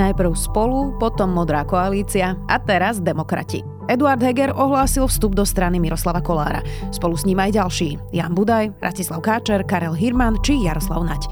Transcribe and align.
Najprv 0.00 0.32
spolu, 0.32 0.96
potom 0.96 1.28
Modrá 1.28 1.60
koalícia 1.68 2.32
a 2.48 2.56
teraz 2.56 3.04
demokrati. 3.04 3.60
Eduard 3.84 4.24
Heger 4.24 4.56
ohlásil 4.56 5.04
vstup 5.04 5.36
do 5.36 5.44
strany 5.44 5.76
Miroslava 5.76 6.24
Kolára. 6.24 6.64
Spolu 6.88 7.20
s 7.20 7.28
ním 7.28 7.36
aj 7.36 7.60
ďalší. 7.60 8.00
Jan 8.08 8.32
Budaj, 8.32 8.72
Rastislav 8.80 9.20
Káčer, 9.20 9.60
Karel 9.68 9.92
Hirman 9.92 10.40
či 10.40 10.56
Jaroslav 10.64 11.04
Nať. 11.04 11.28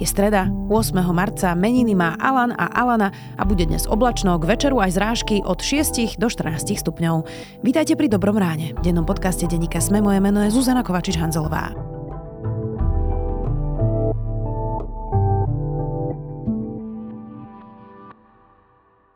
Je 0.00 0.06
streda, 0.06 0.48
8. 0.70 0.94
marca, 1.10 1.52
meniny 1.58 1.92
má 1.92 2.14
Alan 2.22 2.54
a 2.54 2.70
Alana 2.70 3.10
a 3.36 3.42
bude 3.42 3.66
dnes 3.66 3.84
oblačno, 3.84 4.38
k 4.38 4.48
večeru 4.48 4.78
aj 4.78 4.94
zrážky 4.94 5.42
od 5.42 5.58
6 5.60 6.16
do 6.16 6.30
14 6.30 6.72
stupňov. 6.78 7.26
Vítajte 7.66 7.98
pri 7.98 8.06
Dobrom 8.08 8.38
ráne. 8.38 8.78
V 8.78 8.80
dennom 8.80 9.04
podcaste 9.04 9.44
Denika 9.50 9.82
Sme 9.82 9.98
moje 9.98 10.22
meno 10.22 10.40
je 10.46 10.54
Zuzana 10.54 10.86
Kovačič-Hanzelová. 10.86 11.97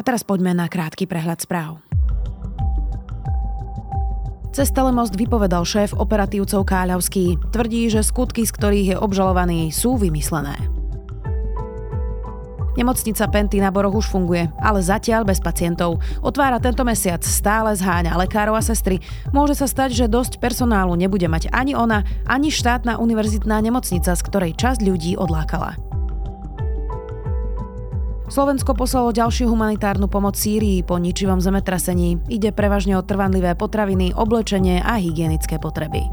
A 0.00 0.04
teraz 0.04 0.24
poďme 0.24 0.56
na 0.56 0.64
krátky 0.64 1.04
prehľad 1.04 1.44
správ. 1.44 1.84
Cez 4.56 4.72
telemost 4.72 5.12
vypovedal 5.12 5.62
šéf 5.62 5.92
operatívcov 5.92 6.64
Káľavský. 6.64 7.36
Tvrdí, 7.52 7.92
že 7.92 8.00
skutky, 8.00 8.48
z 8.48 8.50
ktorých 8.56 8.88
je 8.90 8.96
obžalovaný, 8.96 9.68
sú 9.68 10.00
vymyslené. 10.00 10.56
Nemocnica 12.80 13.28
Penty 13.28 13.60
na 13.60 13.68
Boroch 13.68 14.00
už 14.00 14.08
funguje, 14.08 14.48
ale 14.56 14.80
zatiaľ 14.80 15.28
bez 15.28 15.36
pacientov. 15.36 16.00
Otvára 16.24 16.56
tento 16.56 16.80
mesiac, 16.80 17.20
stále 17.20 17.76
zháňa 17.76 18.16
lekárov 18.16 18.56
a 18.56 18.64
sestry. 18.64 19.04
Môže 19.36 19.52
sa 19.52 19.68
stať, 19.68 19.92
že 19.92 20.08
dosť 20.08 20.40
personálu 20.40 20.96
nebude 20.96 21.28
mať 21.28 21.52
ani 21.52 21.76
ona, 21.76 22.08
ani 22.24 22.48
štátna 22.48 22.96
univerzitná 22.96 23.60
nemocnica, 23.60 24.16
z 24.16 24.22
ktorej 24.24 24.56
časť 24.56 24.80
ľudí 24.80 25.20
odlákala. 25.20 25.89
Slovensko 28.30 28.78
poslalo 28.78 29.10
ďalšiu 29.10 29.50
humanitárnu 29.50 30.06
pomoc 30.06 30.38
Sýrii 30.38 30.86
po 30.86 31.02
ničivom 31.02 31.42
zemetrasení. 31.42 32.22
Ide 32.30 32.54
prevažne 32.54 32.94
o 32.94 33.02
trvanlivé 33.02 33.58
potraviny, 33.58 34.14
oblečenie 34.14 34.78
a 34.78 35.02
hygienické 35.02 35.58
potreby. 35.58 36.06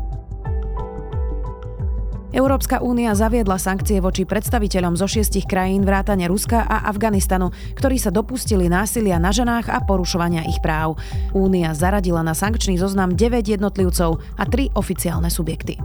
Európska 2.33 2.81
únia 2.81 3.13
zaviedla 3.13 3.61
sankcie 3.61 4.01
voči 4.01 4.25
predstaviteľom 4.25 4.97
zo 4.97 5.05
šiestich 5.05 5.45
krajín 5.45 5.85
vrátane 5.85 6.25
Ruska 6.25 6.65
a 6.65 6.89
Afganistanu, 6.89 7.53
ktorí 7.77 8.01
sa 8.01 8.09
dopustili 8.09 8.65
násilia 8.65 9.21
na 9.21 9.29
ženách 9.29 9.69
a 9.69 9.85
porušovania 9.85 10.41
ich 10.49 10.57
práv. 10.65 10.97
Únia 11.37 11.77
zaradila 11.77 12.25
na 12.25 12.33
sankčný 12.33 12.81
zoznam 12.81 13.13
9 13.13 13.45
jednotlivcov 13.45 14.17
a 14.41 14.43
3 14.43 14.73
oficiálne 14.73 15.29
subjekty. 15.29 15.77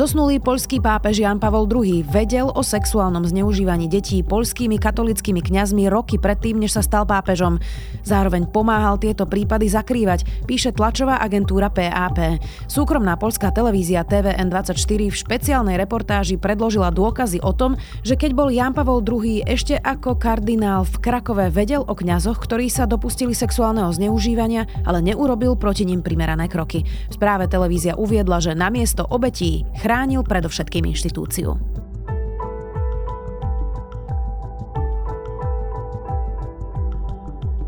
Zosnulý 0.00 0.40
poľský 0.40 0.80
pápež 0.80 1.20
Jan 1.20 1.36
Pavol 1.36 1.68
II 1.68 2.00
vedel 2.08 2.48
o 2.48 2.64
sexuálnom 2.64 3.20
zneužívaní 3.20 3.84
detí 3.84 4.24
poľskými 4.24 4.80
katolickými 4.80 5.44
kňazmi 5.44 5.92
roky 5.92 6.16
predtým, 6.16 6.56
než 6.56 6.72
sa 6.72 6.80
stal 6.80 7.04
pápežom. 7.04 7.60
Zároveň 8.00 8.48
pomáhal 8.48 8.96
tieto 8.96 9.28
prípady 9.28 9.68
zakrývať, 9.68 10.24
píše 10.48 10.72
tlačová 10.72 11.20
agentúra 11.20 11.68
PAP. 11.68 12.40
Súkromná 12.64 13.20
poľská 13.20 13.52
televízia 13.52 14.00
TVN24 14.08 15.12
v 15.12 15.20
špeciálnej 15.20 15.76
reportáži 15.76 16.40
predložila 16.40 16.88
dôkazy 16.88 17.44
o 17.44 17.52
tom, 17.52 17.76
že 18.00 18.16
keď 18.16 18.32
bol 18.32 18.48
Jan 18.48 18.72
Pavol 18.72 19.04
II 19.04 19.44
ešte 19.44 19.76
ako 19.76 20.16
kardinál 20.16 20.88
v 20.88 20.96
Krakove 20.96 21.52
vedel 21.52 21.84
o 21.84 21.92
kňazoch, 21.92 22.40
ktorí 22.40 22.72
sa 22.72 22.88
dopustili 22.88 23.36
sexuálneho 23.36 23.92
zneužívania, 23.92 24.64
ale 24.88 25.04
neurobil 25.04 25.60
proti 25.60 25.84
nim 25.84 26.00
primerané 26.00 26.48
kroky. 26.48 26.88
V 26.88 27.20
správe 27.20 27.52
televízia 27.52 28.00
uviedla, 28.00 28.40
že 28.40 28.56
namiesto 28.56 29.04
obetí 29.04 29.68
chránil 29.90 30.22
predovšetkým 30.22 30.86
inštitúciu. 30.86 31.58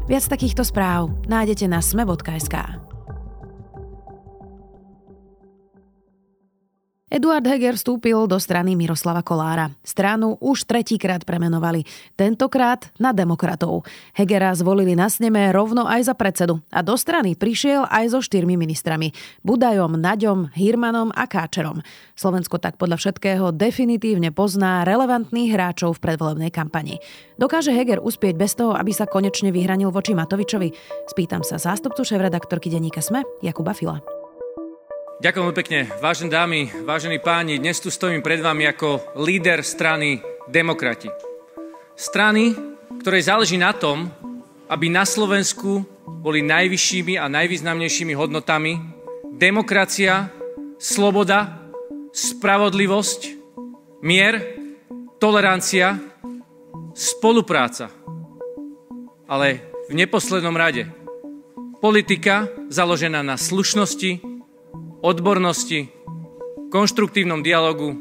Viac 0.06 0.24
takýchto 0.30 0.62
správ 0.62 1.10
nájdete 1.26 1.66
na 1.66 1.82
sme.sk. 1.82 2.81
Eduard 7.12 7.44
Heger 7.44 7.76
vstúpil 7.76 8.24
do 8.24 8.40
strany 8.40 8.72
Miroslava 8.72 9.20
Kolára. 9.20 9.68
Stranu 9.84 10.40
už 10.40 10.64
tretíkrát 10.64 11.20
premenovali, 11.28 11.84
tentokrát 12.16 12.88
na 12.96 13.12
demokratov. 13.12 13.84
Hegera 14.16 14.48
zvolili 14.56 14.96
na 14.96 15.12
sneme 15.12 15.52
rovno 15.52 15.84
aj 15.84 16.08
za 16.08 16.14
predsedu 16.16 16.64
a 16.72 16.80
do 16.80 16.96
strany 16.96 17.36
prišiel 17.36 17.84
aj 17.84 18.16
so 18.16 18.24
štyrmi 18.24 18.56
ministrami. 18.56 19.12
Budajom, 19.44 19.92
Naďom, 20.00 20.56
Hirmanom 20.56 21.12
a 21.12 21.28
Káčerom. 21.28 21.84
Slovensko 22.16 22.56
tak 22.56 22.80
podľa 22.80 22.96
všetkého 22.96 23.52
definitívne 23.52 24.32
pozná 24.32 24.80
relevantných 24.88 25.52
hráčov 25.52 26.00
v 26.00 26.08
predvolebnej 26.08 26.48
kampani. 26.48 26.96
Dokáže 27.36 27.76
Heger 27.76 28.00
uspieť 28.00 28.40
bez 28.40 28.56
toho, 28.56 28.72
aby 28.72 28.96
sa 28.96 29.04
konečne 29.04 29.52
vyhranil 29.52 29.92
voči 29.92 30.16
Matovičovi? 30.16 30.72
Spýtam 31.12 31.44
sa 31.44 31.60
zástupcu 31.60 32.08
šéf-redaktorky 32.08 32.72
denníka 32.72 33.04
SME, 33.04 33.20
Jakuba 33.44 33.76
Fila. 33.76 34.21
Ďakujem 35.22 35.54
pekne. 35.54 35.80
Vážené 36.02 36.34
dámy, 36.34 36.82
vážení 36.82 37.22
páni, 37.22 37.62
dnes 37.62 37.78
tu 37.78 37.94
stojím 37.94 38.26
pred 38.26 38.42
vami 38.42 38.66
ako 38.66 39.14
líder 39.22 39.62
strany 39.62 40.18
Demokrati. 40.50 41.06
Strany, 41.94 42.50
ktorej 42.98 43.30
záleží 43.30 43.54
na 43.54 43.70
tom, 43.70 44.10
aby 44.66 44.90
na 44.90 45.06
Slovensku 45.06 45.86
boli 46.26 46.42
najvyššími 46.42 47.22
a 47.22 47.30
najvýznamnejšími 47.30 48.18
hodnotami 48.18 48.82
demokracia, 49.38 50.26
sloboda, 50.82 51.70
spravodlivosť, 52.10 53.20
mier, 54.02 54.58
tolerancia, 55.22 56.02
spolupráca. 56.98 57.94
Ale 59.30 59.70
v 59.86 60.02
neposlednom 60.02 60.58
rade 60.58 60.90
politika 61.78 62.50
založená 62.74 63.22
na 63.22 63.38
slušnosti, 63.38 64.31
odbornosti, 65.02 65.90
konštruktívnom 66.70 67.42
dialogu 67.42 67.98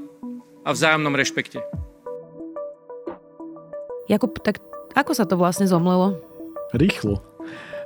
a 0.61 0.69
vzájomnom 0.69 1.17
rešpekte. 1.17 1.65
Jakub, 4.05 4.37
tak 4.45 4.61
ako 4.93 5.11
sa 5.17 5.25
to 5.25 5.33
vlastne 5.35 5.65
zomlelo? 5.65 6.21
Rýchlo. 6.77 7.30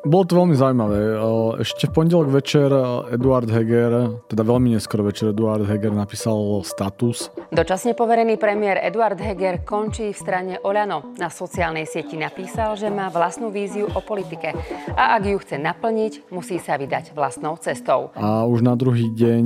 Bolo 0.06 0.22
to 0.22 0.38
veľmi 0.38 0.54
zaujímavé. 0.54 1.18
Ešte 1.66 1.90
v 1.90 1.98
pondelok 1.98 2.30
večer 2.30 2.70
Eduard 3.10 3.50
Heger, 3.50 4.22
teda 4.30 4.46
veľmi 4.46 4.78
neskoro 4.78 5.02
večer 5.02 5.34
Eduard 5.34 5.66
Heger 5.66 5.90
napísal 5.90 6.62
status. 6.62 7.34
Dočasne 7.50 7.98
poverený 7.98 8.38
premiér 8.38 8.86
Eduard 8.86 9.18
Heger 9.18 9.66
končí 9.66 10.14
v 10.14 10.20
strane 10.22 10.54
Oľano. 10.62 11.18
Na 11.18 11.34
sociálnej 11.34 11.90
sieti 11.90 12.22
napísal, 12.22 12.78
že 12.78 12.94
má 12.94 13.10
vlastnú 13.10 13.50
víziu 13.50 13.90
o 13.90 13.98
politike 13.98 14.54
a 14.94 15.18
ak 15.18 15.26
ju 15.26 15.42
chce 15.42 15.58
naplniť, 15.58 16.30
musí 16.30 16.62
sa 16.62 16.78
vydať 16.78 17.18
vlastnou 17.18 17.58
cestou. 17.58 18.14
A 18.14 18.46
už 18.46 18.62
na 18.62 18.78
druhý 18.78 19.10
deň 19.10 19.46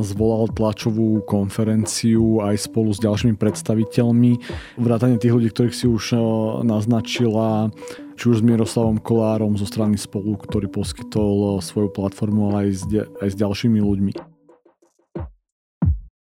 zvolal 0.00 0.48
tlačovú 0.48 1.20
konferenciu 1.28 2.40
aj 2.40 2.72
spolu 2.72 2.96
s 2.96 3.04
ďalšími 3.04 3.36
predstaviteľmi. 3.36 4.32
Vrátane 4.80 5.20
tých 5.20 5.36
ľudí, 5.36 5.52
ktorých 5.52 5.76
si 5.76 5.84
už 5.84 6.16
naznačila 6.64 7.68
či 8.20 8.28
už 8.28 8.44
s 8.44 8.44
Miroslavom 8.44 9.00
Kolárom 9.00 9.56
zo 9.56 9.64
strany 9.64 9.96
Spolu, 9.96 10.36
ktorý 10.36 10.68
poskytol 10.68 11.56
eh, 11.56 11.64
svoju 11.64 11.88
platformu, 11.88 12.52
ale 12.52 12.68
aj 12.68 12.70
s, 12.76 12.82
aj 13.16 13.28
s 13.32 13.36
ďalšími 13.40 13.80
ľuďmi. 13.80 14.12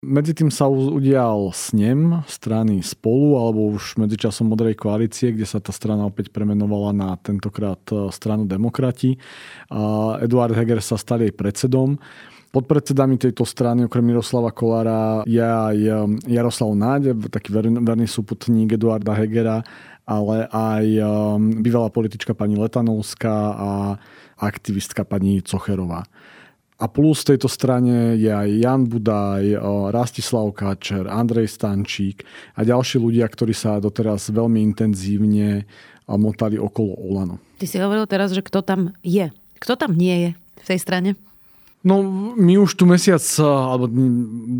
Medzi 0.01 0.33
tým 0.33 0.49
sa 0.49 0.65
udial 0.65 1.53
snem 1.53 2.25
strany 2.25 2.79
Spolu, 2.81 3.37
alebo 3.37 3.75
už 3.75 3.99
medzičasom 3.99 4.49
Modrej 4.49 4.79
koalície, 4.79 5.35
kde 5.35 5.45
sa 5.45 5.61
tá 5.61 5.69
strana 5.75 6.07
opäť 6.07 6.31
premenovala 6.31 6.95
na 6.95 7.09
tentokrát 7.19 7.83
eh, 7.91 8.07
stranu 8.15 8.47
Demokrati. 8.47 9.19
Eduard 10.23 10.55
Heger 10.55 10.79
sa 10.79 10.95
stal 10.95 11.27
jej 11.27 11.35
predsedom. 11.35 11.99
Podpredsedami 12.51 13.15
tejto 13.15 13.47
strany, 13.47 13.87
okrem 13.87 14.03
Miroslava 14.03 14.51
Kolára, 14.51 15.23
je 15.23 15.39
aj 15.39 15.77
eh, 15.79 15.95
Jaroslav 16.27 16.71
Náď, 16.71 17.15
taký 17.27 17.51
verný 17.55 18.07
súputník 18.07 18.79
Eduarda 18.79 19.11
Hegera 19.11 19.59
ale 20.05 20.49
aj 20.49 20.85
um, 21.01 21.61
bývalá 21.61 21.87
politička 21.93 22.33
pani 22.33 22.57
Letanovská 22.57 23.37
a 23.53 23.69
aktivistka 24.41 25.05
pani 25.05 25.41
Cocherová. 25.45 26.03
A 26.81 26.89
plus 26.89 27.21
tejto 27.21 27.45
strane 27.45 28.17
je 28.17 28.33
aj 28.33 28.49
Jan 28.57 28.89
Budaj, 28.89 29.53
Rastislav 29.93 30.49
Káčer, 30.57 31.05
Andrej 31.05 31.53
Stančík 31.53 32.25
a 32.57 32.65
ďalší 32.65 32.97
ľudia, 32.97 33.29
ktorí 33.29 33.53
sa 33.53 33.77
doteraz 33.77 34.33
veľmi 34.33 34.57
intenzívne 34.65 35.69
motali 36.09 36.57
okolo 36.57 36.97
Olano. 36.97 37.37
Ty 37.61 37.69
si 37.69 37.77
hovoril 37.77 38.09
teraz, 38.09 38.33
že 38.33 38.41
kto 38.41 38.65
tam 38.65 38.97
je. 39.05 39.29
Kto 39.61 39.77
tam 39.77 39.93
nie 39.93 40.15
je 40.25 40.29
v 40.33 40.67
tej 40.73 40.79
strane? 40.81 41.09
No, 41.81 42.05
my 42.37 42.61
už 42.61 42.77
tu 42.77 42.85
mesiac, 42.85 43.21
alebo 43.41 43.89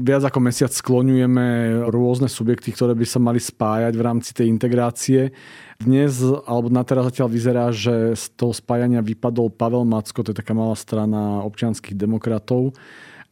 viac 0.01 0.25
ako 0.25 0.41
mesiac 0.41 0.73
skloňujeme 0.73 1.77
rôzne 1.94 2.25
subjekty, 2.25 2.73
ktoré 2.73 2.97
by 2.97 3.06
sa 3.06 3.21
mali 3.21 3.38
spájať 3.38 3.94
v 3.94 4.01
rámci 4.01 4.33
tej 4.33 4.50
integrácie. 4.50 5.29
Dnes, 5.77 6.18
alebo 6.50 6.73
na 6.73 6.81
teraz 6.81 7.13
zatiaľ 7.13 7.29
vyzerá, 7.29 7.69
že 7.69 8.18
z 8.18 8.25
toho 8.33 8.57
spájania 8.57 9.06
vypadol 9.06 9.53
Pavel 9.53 9.85
Macko, 9.85 10.25
to 10.25 10.33
je 10.33 10.41
taká 10.41 10.57
malá 10.57 10.73
strana 10.73 11.45
občianských 11.45 11.94
demokratov. 11.94 12.73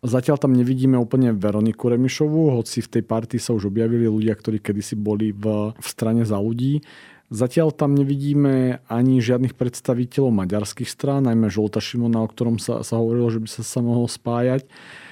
Zatiaľ 0.05 0.37
tam 0.37 0.53
nevidíme 0.53 0.93
úplne 0.93 1.33
Veroniku 1.33 1.89
Remišovú, 1.89 2.61
hoci 2.61 2.85
v 2.85 2.91
tej 2.93 3.03
partii 3.09 3.41
sa 3.41 3.57
už 3.57 3.73
objavili 3.73 4.05
ľudia, 4.05 4.37
ktorí 4.37 4.61
kedysi 4.61 5.01
boli 5.01 5.33
v, 5.33 5.73
v 5.73 5.87
strane 5.89 6.21
za 6.29 6.37
ľudí. 6.37 6.85
Zatiaľ 7.29 7.69
tam 7.77 7.93
nevidíme 7.93 8.81
ani 8.89 9.21
žiadnych 9.21 9.53
predstaviteľov 9.53 10.33
maďarských 10.33 10.89
strán, 10.89 11.29
najmä 11.29 11.45
Žolta 11.53 11.77
Šimona, 11.77 12.25
o 12.25 12.27
ktorom 12.27 12.57
sa, 12.57 12.81
sa 12.81 12.97
hovorilo, 12.97 13.29
že 13.29 13.37
by 13.37 13.47
sa 13.49 13.61
sa 13.61 13.85
mohol 13.85 14.09
spájať. 14.09 14.65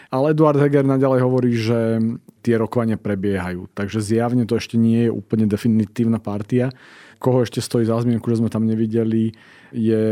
Ale 0.10 0.34
Eduard 0.34 0.58
Heger 0.58 0.82
naďalej 0.82 1.20
hovorí, 1.22 1.52
že 1.54 2.02
tie 2.42 2.58
rokovania 2.58 2.98
prebiehajú. 2.98 3.70
Takže 3.76 4.02
zjavne 4.02 4.50
to 4.50 4.58
ešte 4.58 4.80
nie 4.82 5.06
je 5.06 5.12
úplne 5.14 5.46
definitívna 5.46 6.18
partia. 6.18 6.74
Koho 7.22 7.46
ešte 7.46 7.62
stojí 7.62 7.86
za 7.86 8.02
zmienku, 8.02 8.26
že 8.34 8.42
sme 8.42 8.50
tam 8.50 8.66
nevideli, 8.66 9.38
je 9.70 10.04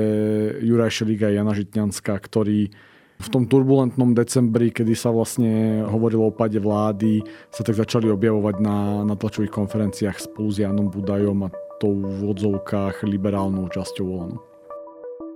Juraj 0.62 0.94
Šelík 0.94 1.26
a 1.26 1.34
Jana 1.34 1.58
Žitňanská, 1.58 2.14
ktorí 2.22 2.70
v 3.16 3.28
tom 3.32 3.48
turbulentnom 3.48 4.12
decembri, 4.12 4.70
kedy 4.76 4.94
sa 4.94 5.10
vlastne 5.10 5.82
hovorilo 5.88 6.28
o 6.28 6.36
pade 6.36 6.60
vlády, 6.60 7.24
sa 7.48 7.64
tak 7.64 7.80
začali 7.80 8.12
objavovať 8.12 8.56
na, 8.60 9.08
na 9.08 9.16
tlačových 9.16 9.56
konferenciách 9.56 10.20
spolu 10.20 10.52
s 10.52 10.60
Janom 10.60 10.92
Budajom 10.92 11.48
a 11.48 11.65
tou 11.80 11.94
v 11.96 12.22
odzovkách 12.32 13.04
liberálnou 13.04 13.68
časťou 13.72 14.06
Olanu. 14.06 14.38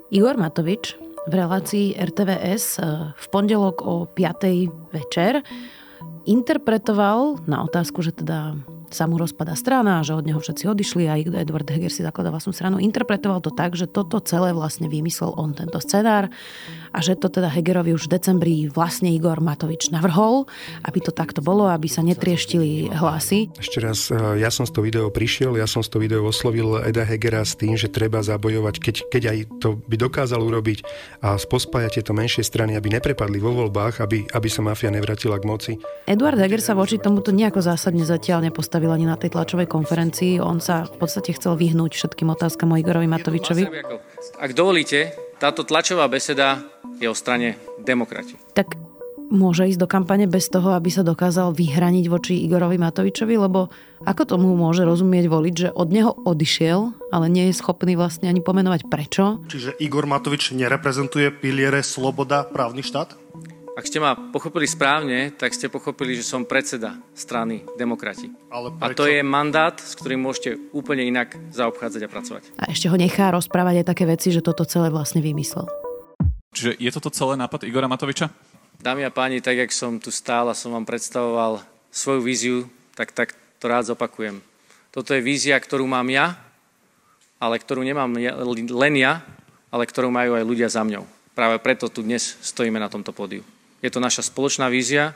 Igor 0.10 0.40
Matovič 0.42 0.98
v 1.30 1.34
relácii 1.34 1.94
RTVS 1.94 2.82
eh, 2.82 3.14
v 3.14 3.26
pondelok 3.30 3.86
o 3.86 4.10
5. 4.10 4.96
večer 4.96 5.46
interpretoval 6.26 7.44
na 7.46 7.66
otázku, 7.66 8.02
že 8.02 8.16
teda 8.16 8.56
sa 8.92 9.06
mu 9.06 9.18
rozpada 9.18 9.54
strana, 9.54 10.02
že 10.02 10.16
od 10.16 10.26
neho 10.26 10.40
všetci 10.42 10.66
odišli 10.70 11.04
a 11.10 11.18
Edward 11.20 11.70
Heger 11.70 11.92
si 11.92 12.02
zakladá 12.02 12.34
vlastnú 12.34 12.54
stranu. 12.54 12.78
Interpretoval 12.82 13.42
to 13.42 13.52
tak, 13.54 13.78
že 13.78 13.86
toto 13.86 14.22
celé 14.24 14.54
vlastne 14.54 14.90
vymyslel 14.90 15.34
on, 15.36 15.58
tento 15.58 15.82
scenár 15.82 16.32
a 16.90 17.00
že 17.02 17.18
to 17.18 17.30
teda 17.30 17.50
Hegerovi 17.52 17.94
už 17.94 18.10
v 18.10 18.14
decembri 18.18 18.56
vlastne 18.70 19.12
Igor 19.12 19.42
Matovič 19.44 19.94
navrhol, 19.94 20.50
aby 20.86 21.00
to 21.04 21.12
takto 21.14 21.44
bolo, 21.44 21.70
aby 21.70 21.86
sa 21.86 22.02
netrieštili 22.02 22.90
hlasy. 22.94 23.52
Ešte 23.60 23.78
raz, 23.84 24.10
eh, 24.10 24.18
ja 24.42 24.50
som 24.50 24.64
z 24.64 24.72
toho 24.74 24.86
video 24.86 25.06
prišiel, 25.12 25.60
ja 25.60 25.68
som 25.68 25.84
z 25.84 25.90
toho 25.92 26.02
video 26.02 26.26
oslovil 26.26 26.82
Eda 26.86 27.04
Hegera 27.04 27.44
s 27.44 27.60
tým, 27.60 27.76
že 27.76 27.92
treba 27.92 28.24
zabojovať, 28.24 28.76
keď, 28.80 28.96
keď 29.12 29.24
aj 29.30 29.38
to 29.60 29.68
by 29.86 29.96
dokázal 30.00 30.40
urobiť 30.40 30.86
a 31.20 31.36
pospájať 31.36 32.00
tieto 32.00 32.16
menšie 32.16 32.46
strany, 32.46 32.80
aby 32.80 32.94
neprepadli 32.94 33.42
vo 33.44 33.52
voľbách, 33.52 34.00
aby, 34.00 34.24
aby 34.32 34.48
sa 34.48 34.64
mafia 34.64 34.94
nevratila 34.94 35.36
k 35.42 35.48
moci. 35.50 35.72
Eduard 36.08 36.40
Heger 36.40 36.64
sa 36.64 36.78
voči 36.78 36.96
tomuto 36.96 37.36
nejako 37.36 37.60
zásadne 37.60 38.08
zatiaľ 38.08 38.48
nepostavil 38.48 38.79
ani 38.88 39.04
na 39.04 39.20
tej 39.20 39.36
tlačovej 39.36 39.68
konferencii. 39.68 40.40
On 40.40 40.64
sa 40.64 40.88
v 40.88 40.96
podstate 40.96 41.36
chcel 41.36 41.60
vyhnúť 41.60 42.00
všetkým 42.00 42.32
otázkam 42.32 42.72
o 42.72 42.80
Igorovi 42.80 43.12
Matovičovi. 43.12 43.68
Ak 44.40 44.56
dovolíte, 44.56 45.12
táto 45.44 45.68
tlačová 45.68 46.08
beseda 46.08 46.64
je 47.04 47.12
o 47.12 47.16
strane 47.16 47.60
demokrati. 47.84 48.40
Tak 48.56 48.80
môže 49.30 49.70
ísť 49.70 49.80
do 49.80 49.88
kampane 49.88 50.26
bez 50.26 50.50
toho, 50.50 50.74
aby 50.74 50.90
sa 50.90 51.06
dokázal 51.06 51.54
vyhraniť 51.54 52.06
voči 52.10 52.44
Igorovi 52.44 52.82
Matovičovi, 52.82 53.36
lebo 53.38 53.70
ako 54.04 54.24
tomu 54.26 54.58
môže 54.58 54.84
rozumieť 54.84 55.26
voliť, 55.30 55.56
že 55.56 55.70
od 55.70 55.88
neho 55.94 56.12
odišiel, 56.12 57.12
ale 57.14 57.26
nie 57.30 57.48
je 57.50 57.60
schopný 57.60 57.94
vlastne 57.94 58.28
ani 58.28 58.42
pomenovať 58.42 58.90
prečo? 58.90 59.40
Čiže 59.48 59.78
Igor 59.80 60.10
Matovič 60.10 60.52
nereprezentuje 60.58 61.30
piliere 61.30 61.86
sloboda, 61.86 62.44
právny 62.44 62.82
štát? 62.82 63.14
Ak 63.80 63.88
ste 63.88 64.04
ma 64.04 64.12
pochopili 64.12 64.68
správne, 64.68 65.32
tak 65.32 65.56
ste 65.56 65.72
pochopili, 65.72 66.12
že 66.12 66.28
som 66.28 66.44
predseda 66.44 67.00
strany 67.16 67.64
Demokrati. 67.80 68.28
Ale 68.52 68.76
a 68.76 68.92
to 68.92 69.08
je 69.08 69.24
mandát, 69.24 69.72
s 69.80 69.96
ktorým 69.96 70.20
môžete 70.20 70.60
úplne 70.76 71.08
inak 71.08 71.32
zaobchádzať 71.56 72.02
a 72.04 72.12
pracovať. 72.12 72.44
A 72.60 72.76
ešte 72.76 72.92
ho 72.92 73.00
nechá 73.00 73.32
rozprávať 73.32 73.80
aj 73.80 73.86
také 73.88 74.04
veci, 74.04 74.36
že 74.36 74.44
toto 74.44 74.68
celé 74.68 74.92
vlastne 74.92 75.24
vymyslel. 75.24 75.64
Čiže 76.52 76.76
je 76.76 76.92
toto 76.92 77.08
celé 77.08 77.40
nápad 77.40 77.64
Igora 77.64 77.88
Matoviča? 77.88 78.28
Dámy 78.84 79.08
a 79.08 79.16
páni, 79.16 79.40
tak 79.40 79.56
jak 79.56 79.72
som 79.72 79.96
tu 79.96 80.12
stál 80.12 80.52
a 80.52 80.60
som 80.60 80.76
vám 80.76 80.84
predstavoval 80.84 81.64
svoju 81.88 82.20
víziu, 82.20 82.58
tak, 83.00 83.16
tak 83.16 83.32
to 83.64 83.72
rád 83.72 83.96
zopakujem. 83.96 84.44
Toto 84.92 85.16
je 85.16 85.24
vízia, 85.24 85.56
ktorú 85.56 85.88
mám 85.88 86.12
ja, 86.12 86.36
ale 87.40 87.56
ktorú 87.56 87.80
nemám 87.88 88.12
len 88.12 88.94
ja, 89.00 89.24
ale 89.72 89.88
ktorú 89.88 90.12
majú 90.12 90.36
aj 90.36 90.44
ľudia 90.44 90.68
za 90.68 90.84
mňou. 90.84 91.08
Práve 91.32 91.64
preto 91.64 91.88
tu 91.88 92.04
dnes 92.04 92.36
stojíme 92.44 92.76
na 92.76 92.92
tomto 92.92 93.16
pódiu. 93.16 93.40
Je 93.80 93.90
to 93.92 94.04
naša 94.04 94.28
spoločná 94.28 94.68
vízia 94.68 95.16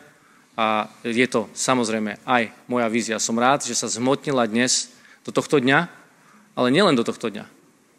a 0.56 0.88
je 1.04 1.28
to 1.28 1.52
samozrejme 1.52 2.22
aj 2.24 2.54
moja 2.72 2.88
vízia. 2.88 3.20
Som 3.20 3.36
rád, 3.36 3.68
že 3.68 3.76
sa 3.76 3.92
zmotnila 3.92 4.48
dnes 4.48 4.94
do 5.28 5.36
tohto 5.36 5.60
dňa, 5.60 5.92
ale 6.56 6.68
nielen 6.72 6.96
do 6.96 7.04
tohto 7.04 7.28
dňa. 7.28 7.44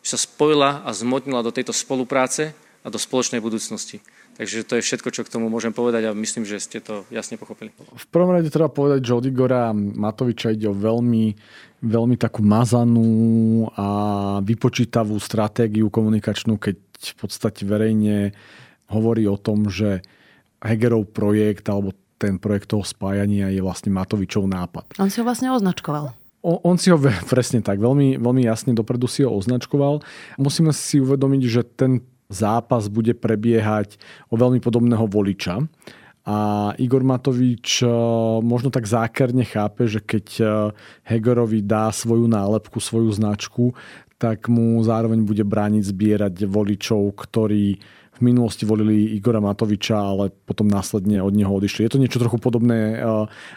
Že 0.05 0.09
sa 0.09 0.19
spojila 0.25 0.71
a 0.85 0.91
zmotnila 0.97 1.45
do 1.45 1.53
tejto 1.53 1.77
spolupráce 1.77 2.57
a 2.85 2.89
do 2.89 3.01
spoločnej 3.01 3.41
budúcnosti. 3.41 4.01
Takže 4.35 4.67
to 4.67 4.77
je 4.77 4.83
všetko, 4.83 5.09
čo 5.15 5.23
k 5.23 5.31
tomu 5.31 5.47
môžem 5.47 5.71
povedať 5.71 6.11
a 6.11 6.17
myslím, 6.17 6.43
že 6.43 6.59
ste 6.59 6.83
to 6.83 7.07
jasne 7.15 7.39
pochopili. 7.39 7.71
V 7.79 8.07
prvom 8.11 8.35
rade 8.35 8.51
treba 8.51 8.67
povedať, 8.67 9.07
že 9.07 9.15
od 9.15 9.25
Igora 9.31 9.71
Matoviča 9.71 10.51
ide 10.51 10.67
o 10.67 10.75
veľmi, 10.75 11.39
veľmi 11.87 12.17
takú 12.19 12.43
mazanú 12.43 13.71
a 13.79 13.87
vypočítavú 14.43 15.15
stratégiu 15.23 15.87
komunikačnú, 15.87 16.59
keď 16.59 16.77
v 17.15 17.15
podstate 17.15 17.63
verejne 17.63 18.35
hovorí 18.91 19.23
o 19.31 19.39
tom, 19.39 19.71
že 19.71 20.03
Hegerov 20.65 21.13
projekt 21.13 21.69
alebo 21.69 21.93
ten 22.17 22.41
projekt 22.41 22.73
toho 22.73 22.83
spájania 22.83 23.53
je 23.53 23.61
vlastne 23.61 23.93
Matovičov 23.93 24.49
nápad. 24.49 24.97
On 24.97 25.13
si 25.13 25.21
ho 25.21 25.29
vlastne 25.29 25.53
označkoval. 25.53 26.17
On, 26.41 26.57
on 26.65 26.77
si 26.81 26.89
ho 26.89 26.99
presne 27.33 27.61
tak, 27.61 27.79
veľmi, 27.79 28.17
veľmi 28.17 28.43
jasne 28.49 28.73
dopredu 28.73 29.05
si 29.05 29.23
ho 29.23 29.31
označkoval. 29.31 30.01
Musíme 30.41 30.73
si 30.73 31.05
uvedomiť, 31.05 31.43
že 31.45 31.63
ten 31.63 31.93
zápas 32.33 32.89
bude 32.89 33.13
prebiehať 33.13 34.01
o 34.33 34.41
veľmi 34.41 34.59
podobného 34.65 35.05
voliča. 35.05 35.69
A 36.25 36.73
Igor 36.81 37.05
Matovič 37.05 37.85
e, 37.85 37.89
možno 38.41 38.73
tak 38.73 38.89
zákerne 38.89 39.45
chápe, 39.45 39.85
že 39.85 40.01
keď 40.01 40.27
e, 40.41 40.45
Hegerovi 41.05 41.61
dá 41.61 41.93
svoju 41.93 42.25
nálepku, 42.25 42.81
svoju 42.81 43.13
značku, 43.13 43.77
tak 44.17 44.49
mu 44.49 44.81
zároveň 44.81 45.21
bude 45.21 45.45
brániť 45.45 45.85
zbierať 45.85 46.49
voličov, 46.49 47.13
ktorí 47.13 47.77
v 48.15 48.21
minulosti 48.23 48.63
volili 48.63 49.19
Igora 49.19 49.43
Matoviča, 49.43 49.99
ale 49.99 50.31
potom 50.31 50.71
následne 50.71 51.19
od 51.19 51.35
neho 51.35 51.51
odišli. 51.51 51.83
Je 51.87 51.93
to 51.93 52.03
niečo 52.03 52.23
trochu 52.23 52.39
podobné, 52.39 52.99
eh, 52.99 53.03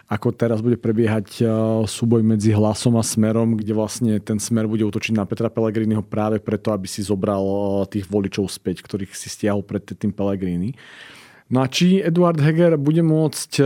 ako 0.10 0.34
teraz 0.34 0.66
bude 0.66 0.82
prebiehať 0.82 1.28
eh, 1.42 1.48
súboj 1.86 2.26
medzi 2.26 2.50
hlasom 2.54 2.98
a 2.98 3.04
smerom, 3.06 3.54
kde 3.54 3.78
vlastne 3.78 4.18
ten 4.18 4.42
smer 4.42 4.66
bude 4.66 4.82
utočiť 4.82 5.14
na 5.14 5.30
Petra 5.30 5.54
Pellegriniho 5.54 6.02
práve 6.02 6.42
preto, 6.42 6.74
aby 6.74 6.90
si 6.90 7.06
zobral 7.06 7.46
eh, 7.46 7.98
tých 7.98 8.10
voličov 8.10 8.50
späť, 8.50 8.82
ktorých 8.82 9.14
si 9.14 9.30
stiahol 9.30 9.62
pred 9.62 9.86
tým 9.86 10.10
Pellegrini. 10.10 10.74
No 11.48 11.64
a 11.64 11.72
či 11.72 12.04
Eduard 12.04 12.42
Heger 12.42 12.76
bude 12.76 13.00
môcť 13.00 13.64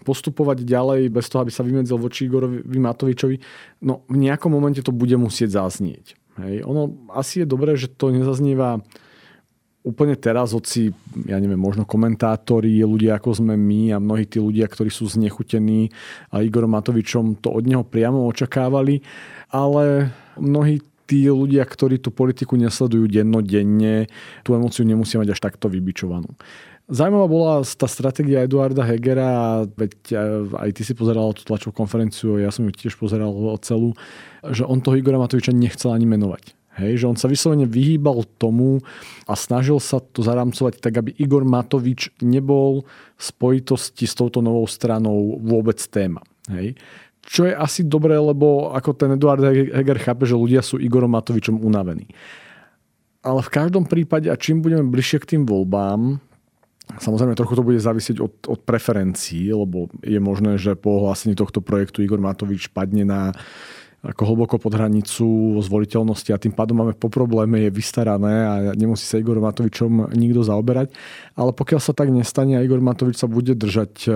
postupovať 0.00 0.64
ďalej 0.64 1.12
bez 1.12 1.28
toho, 1.28 1.44
aby 1.44 1.52
sa 1.52 1.60
vymedzil 1.60 2.00
voči 2.00 2.24
Igorovi 2.24 2.64
Matovičovi, 2.64 3.36
no 3.84 4.08
v 4.08 4.16
nejakom 4.16 4.48
momente 4.48 4.80
to 4.80 4.88
bude 4.88 5.12
musieť 5.20 5.60
zaznieť. 5.60 6.16
Hej. 6.40 6.64
Ono 6.64 6.96
asi 7.12 7.44
je 7.44 7.46
dobré, 7.50 7.76
že 7.76 7.92
to 7.92 8.08
nezaznieva 8.08 8.80
úplne 9.86 10.18
teraz, 10.18 10.52
hoci, 10.52 10.90
ja 11.24 11.38
neviem, 11.38 11.58
možno 11.58 11.86
komentátori, 11.86 12.82
ľudia 12.82 13.16
ako 13.16 13.40
sme 13.40 13.54
my 13.54 13.94
a 13.94 14.02
mnohí 14.02 14.26
tí 14.26 14.42
ľudia, 14.42 14.66
ktorí 14.68 14.90
sú 14.90 15.08
znechutení 15.08 15.88
a 16.34 16.42
Igorom 16.42 16.74
Matovičom 16.74 17.40
to 17.40 17.48
od 17.54 17.64
neho 17.64 17.86
priamo 17.86 18.26
očakávali, 18.28 19.00
ale 19.48 20.12
mnohí 20.36 20.82
tí 21.08 21.24
ľudia, 21.24 21.64
ktorí 21.64 22.04
tú 22.04 22.12
politiku 22.12 22.60
nesledujú 22.60 23.08
dennodenne, 23.08 24.12
tú 24.44 24.52
emociu 24.52 24.84
nemusia 24.84 25.16
mať 25.16 25.32
až 25.32 25.40
takto 25.40 25.72
vybičovanú. 25.72 26.28
Zajímavá 26.88 27.28
bola 27.28 27.52
tá 27.64 27.84
stratégia 27.84 28.44
Eduarda 28.44 28.80
Hegera, 28.80 29.64
veď 29.76 29.92
aj 30.56 30.70
ty 30.72 30.82
si 30.84 30.96
pozeral 30.96 31.36
tú 31.36 31.44
tlačovú 31.44 31.76
konferenciu, 31.76 32.40
ja 32.40 32.48
som 32.48 32.64
ju 32.64 32.72
tiež 32.72 32.96
pozeral 32.96 33.28
celú, 33.60 33.92
že 34.40 34.64
on 34.64 34.80
toho 34.80 34.96
Igora 34.96 35.20
Matoviča 35.20 35.52
nechcel 35.52 35.92
ani 35.92 36.08
menovať. 36.08 36.57
Hej, 36.78 37.02
že 37.02 37.08
on 37.10 37.18
sa 37.18 37.26
vyslovene 37.26 37.66
vyhýbal 37.66 38.22
tomu 38.38 38.78
a 39.26 39.34
snažil 39.34 39.82
sa 39.82 39.98
to 39.98 40.22
zaramcovať 40.22 40.78
tak, 40.78 40.94
aby 41.02 41.10
Igor 41.18 41.42
Matovič 41.42 42.14
nebol 42.22 42.86
v 43.18 43.22
spojitosti 43.22 44.06
s 44.06 44.14
touto 44.14 44.38
novou 44.38 44.64
stranou 44.70 45.42
vôbec 45.42 45.78
téma. 45.90 46.22
Hej. 46.46 46.78
Čo 47.26 47.50
je 47.50 47.52
asi 47.52 47.82
dobré, 47.84 48.14
lebo 48.16 48.70
ako 48.72 48.94
ten 48.94 49.18
Eduard 49.18 49.42
Heger 49.42 49.98
chápe, 50.00 50.24
že 50.24 50.38
ľudia 50.38 50.62
sú 50.62 50.78
Igorom 50.78 51.12
Matovičom 51.12 51.60
unavení. 51.60 52.08
Ale 53.20 53.42
v 53.42 53.50
každom 53.50 53.84
prípade, 53.84 54.30
a 54.30 54.38
čím 54.38 54.62
budeme 54.62 54.86
bližšie 54.86 55.18
k 55.20 55.36
tým 55.36 55.42
voľbám, 55.44 56.22
Samozrejme, 56.88 57.36
trochu 57.36 57.52
to 57.52 57.60
bude 57.60 57.76
závisieť 57.84 58.16
od, 58.16 58.32
od 58.48 58.64
preferencií, 58.64 59.52
lebo 59.52 59.92
je 60.00 60.16
možné, 60.16 60.56
že 60.56 60.72
po 60.72 61.04
ohlásení 61.04 61.36
tohto 61.36 61.60
projektu 61.60 62.00
Igor 62.00 62.16
Matovič 62.16 62.72
padne 62.72 63.04
na 63.04 63.36
ako 63.98 64.22
hlboko 64.30 64.62
pod 64.62 64.78
hranicu 64.78 65.58
zvoliteľnosti 65.58 66.30
a 66.30 66.38
tým 66.38 66.54
pádom 66.54 66.78
máme 66.78 66.94
po 66.94 67.10
probléme, 67.10 67.66
je 67.66 67.70
vystarané 67.74 68.34
a 68.46 68.54
nemusí 68.78 69.02
sa 69.02 69.18
Igor 69.18 69.42
Matovičom 69.42 70.14
nikto 70.14 70.46
zaoberať. 70.46 70.94
Ale 71.34 71.50
pokiaľ 71.50 71.80
sa 71.82 71.90
tak 71.90 72.14
nestane 72.14 72.54
a 72.54 72.62
Igor 72.62 72.78
Matovič 72.78 73.18
sa 73.18 73.26
bude 73.26 73.58
držať 73.58 73.92
e, 74.06 74.10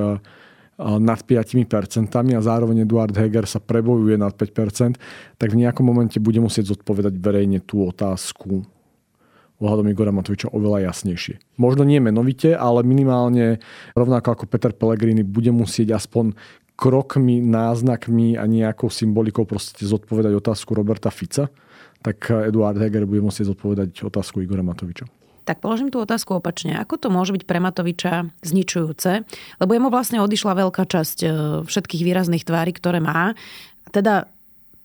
nad 0.78 1.18
5% 1.18 1.66
a 2.14 2.40
zároveň 2.40 2.86
Eduard 2.86 3.10
Heger 3.10 3.42
sa 3.50 3.58
prebojuje 3.58 4.22
nad 4.22 4.30
5%, 4.30 5.02
tak 5.34 5.48
v 5.50 5.60
nejakom 5.66 5.82
momente 5.82 6.22
bude 6.22 6.38
musieť 6.38 6.78
zodpovedať 6.78 7.18
verejne 7.18 7.58
tú 7.58 7.82
otázku 7.82 8.62
ohľadom 9.62 9.94
Igora 9.94 10.10
Matoviča 10.10 10.50
oveľa 10.50 10.90
jasnejšie. 10.90 11.38
Možno 11.54 11.86
nie 11.86 12.02
menovite, 12.02 12.50
ale 12.58 12.82
minimálne 12.82 13.62
rovnako 13.94 14.34
ako 14.34 14.44
Peter 14.50 14.74
Pellegrini 14.74 15.22
bude 15.22 15.54
musieť 15.54 15.94
aspoň 15.94 16.34
krokmi, 16.76 17.38
náznakmi 17.38 18.34
a 18.40 18.44
nejakou 18.48 18.88
symbolikou 18.88 19.46
proste 19.46 19.84
zodpovedať 19.86 20.32
otázku 20.34 20.72
Roberta 20.72 21.12
Fica, 21.12 21.52
tak 22.02 22.26
Eduard 22.28 22.76
Heger 22.80 23.06
bude 23.06 23.22
musieť 23.22 23.54
zodpovedať 23.54 24.02
otázku 24.02 24.42
Igora 24.42 24.66
Matoviča. 24.66 25.06
Tak 25.42 25.58
položím 25.58 25.90
tú 25.90 25.98
otázku 25.98 26.38
opačne. 26.38 26.78
Ako 26.78 26.98
to 26.98 27.10
môže 27.10 27.34
byť 27.34 27.42
pre 27.46 27.58
Matoviča 27.58 28.30
zničujúce? 28.46 29.26
Lebo 29.58 29.70
jemu 29.74 29.90
vlastne 29.90 30.22
odišla 30.22 30.54
veľká 30.54 30.86
časť 30.86 31.18
e, 31.22 31.28
všetkých 31.66 32.02
výrazných 32.06 32.46
tvári, 32.46 32.70
ktoré 32.70 33.02
má. 33.02 33.34
Teda 33.90 34.30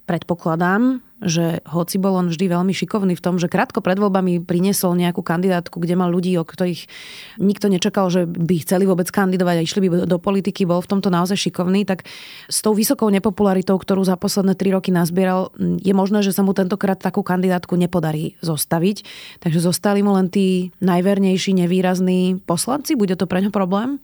predpokladám, 0.09 1.05
že 1.17 1.65
hoci 1.65 1.97
bol 1.97 2.13
on 2.13 2.29
vždy 2.29 2.45
veľmi 2.45 2.73
šikovný 2.73 3.17
v 3.17 3.23
tom, 3.23 3.41
že 3.41 3.49
krátko 3.49 3.81
pred 3.81 3.97
voľbami 3.97 4.45
priniesol 4.45 4.93
nejakú 4.93 5.25
kandidátku, 5.25 5.81
kde 5.81 5.97
mal 5.97 6.13
ľudí, 6.13 6.37
o 6.37 6.45
ktorých 6.45 6.85
nikto 7.41 7.73
nečakal, 7.73 8.13
že 8.13 8.29
by 8.29 8.61
chceli 8.61 8.85
vôbec 8.85 9.09
kandidovať 9.09 9.55
a 9.57 9.65
išli 9.65 9.79
by 9.85 9.87
do 10.05 10.17
politiky, 10.21 10.69
bol 10.69 10.81
v 10.85 10.89
tomto 10.93 11.09
naozaj 11.09 11.49
šikovný, 11.49 11.89
tak 11.89 12.05
s 12.45 12.61
tou 12.61 12.77
vysokou 12.77 13.09
nepopularitou, 13.09 13.81
ktorú 13.81 14.05
za 14.05 14.13
posledné 14.13 14.53
tri 14.53 14.69
roky 14.69 14.93
nazbieral, 14.93 15.49
je 15.57 15.93
možné, 15.93 16.21
že 16.21 16.33
sa 16.33 16.45
mu 16.45 16.53
tentokrát 16.53 17.01
takú 17.01 17.25
kandidátku 17.25 17.73
nepodarí 17.73 18.37
zostaviť. 18.45 19.03
Takže 19.41 19.59
zostali 19.59 20.05
mu 20.05 20.13
len 20.13 20.29
tí 20.29 20.69
najvernejší, 20.79 21.57
nevýrazní 21.57 22.45
poslanci. 22.45 22.93
Bude 22.93 23.17
to 23.17 23.25
pre 23.25 23.41
ňo 23.41 23.49
problém? 23.49 23.97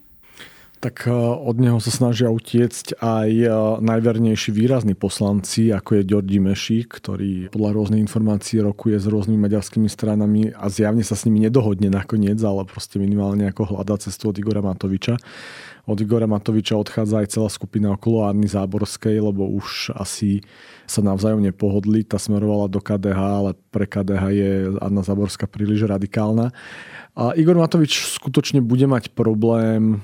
Tak 0.83 1.07
e, 1.07 1.15
od 1.15 1.55
neho 1.63 1.79
sa 1.79 1.95
snažia 1.95 2.27
utiecť 2.27 2.99
aj 2.99 3.29
e, 3.31 3.47
najvernejší 3.79 4.51
výrazní 4.51 4.99
poslanci, 4.99 5.71
ako 5.71 6.03
je 6.03 6.09
Ďordi 6.11 6.43
Mešík, 6.43 6.99
ktorý 6.99 7.47
podľa 7.47 7.71
rôznych 7.71 8.03
informácií 8.03 8.59
rokuje 8.59 8.99
s 8.99 9.07
rôznymi 9.07 9.39
maďarskými 9.47 9.87
stranami 9.87 10.51
a 10.51 10.67
zjavne 10.67 11.07
sa 11.07 11.15
s 11.15 11.23
nimi 11.23 11.39
nedohodne 11.47 11.87
nakoniec, 11.87 12.35
ale 12.43 12.67
proste 12.67 12.99
minimálne 12.99 13.47
ako 13.47 13.79
hľadá 13.79 13.95
cestu 13.95 14.35
od 14.35 14.35
Igora 14.35 14.59
Matoviča. 14.59 15.15
Od 15.87 15.99
Igora 16.03 16.27
Matoviča 16.27 16.75
odchádza 16.75 17.23
aj 17.23 17.27
celá 17.31 17.47
skupina 17.47 17.95
okolo 17.95 18.27
Anny 18.27 18.51
Záborskej, 18.51 19.23
lebo 19.23 19.47
už 19.47 19.95
asi 19.95 20.43
sa 20.83 20.99
navzájom 20.99 21.43
nepohodli. 21.43 22.03
Tá 22.03 22.19
smerovala 22.19 22.67
do 22.67 22.83
KDH, 22.83 23.19
ale 23.19 23.51
pre 23.71 23.87
KDH 23.87 24.23
je 24.35 24.51
Anna 24.83 25.03
Záborská 25.03 25.47
príliš 25.47 25.87
radikálna. 25.87 26.51
A 27.15 27.35
Igor 27.35 27.55
Matovič 27.59 28.15
skutočne 28.15 28.63
bude 28.63 28.87
mať 28.87 29.11
problém 29.11 30.03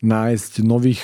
nájsť 0.00 0.64
nových 0.64 1.02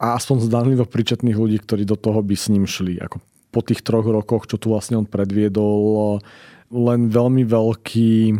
a 0.00 0.16
aspoň 0.16 0.48
zdanlivo 0.48 0.88
pričetných 0.88 1.36
ľudí, 1.36 1.60
ktorí 1.60 1.84
do 1.84 1.98
toho 1.98 2.24
by 2.24 2.34
s 2.34 2.48
ním 2.48 2.64
šli. 2.64 2.96
Ako 3.02 3.20
po 3.50 3.60
tých 3.60 3.82
troch 3.82 4.06
rokoch, 4.06 4.46
čo 4.46 4.56
tu 4.56 4.70
vlastne 4.70 4.96
on 4.96 5.06
predviedol, 5.06 6.22
len 6.70 7.00
veľmi 7.10 7.42
veľký, 7.44 8.38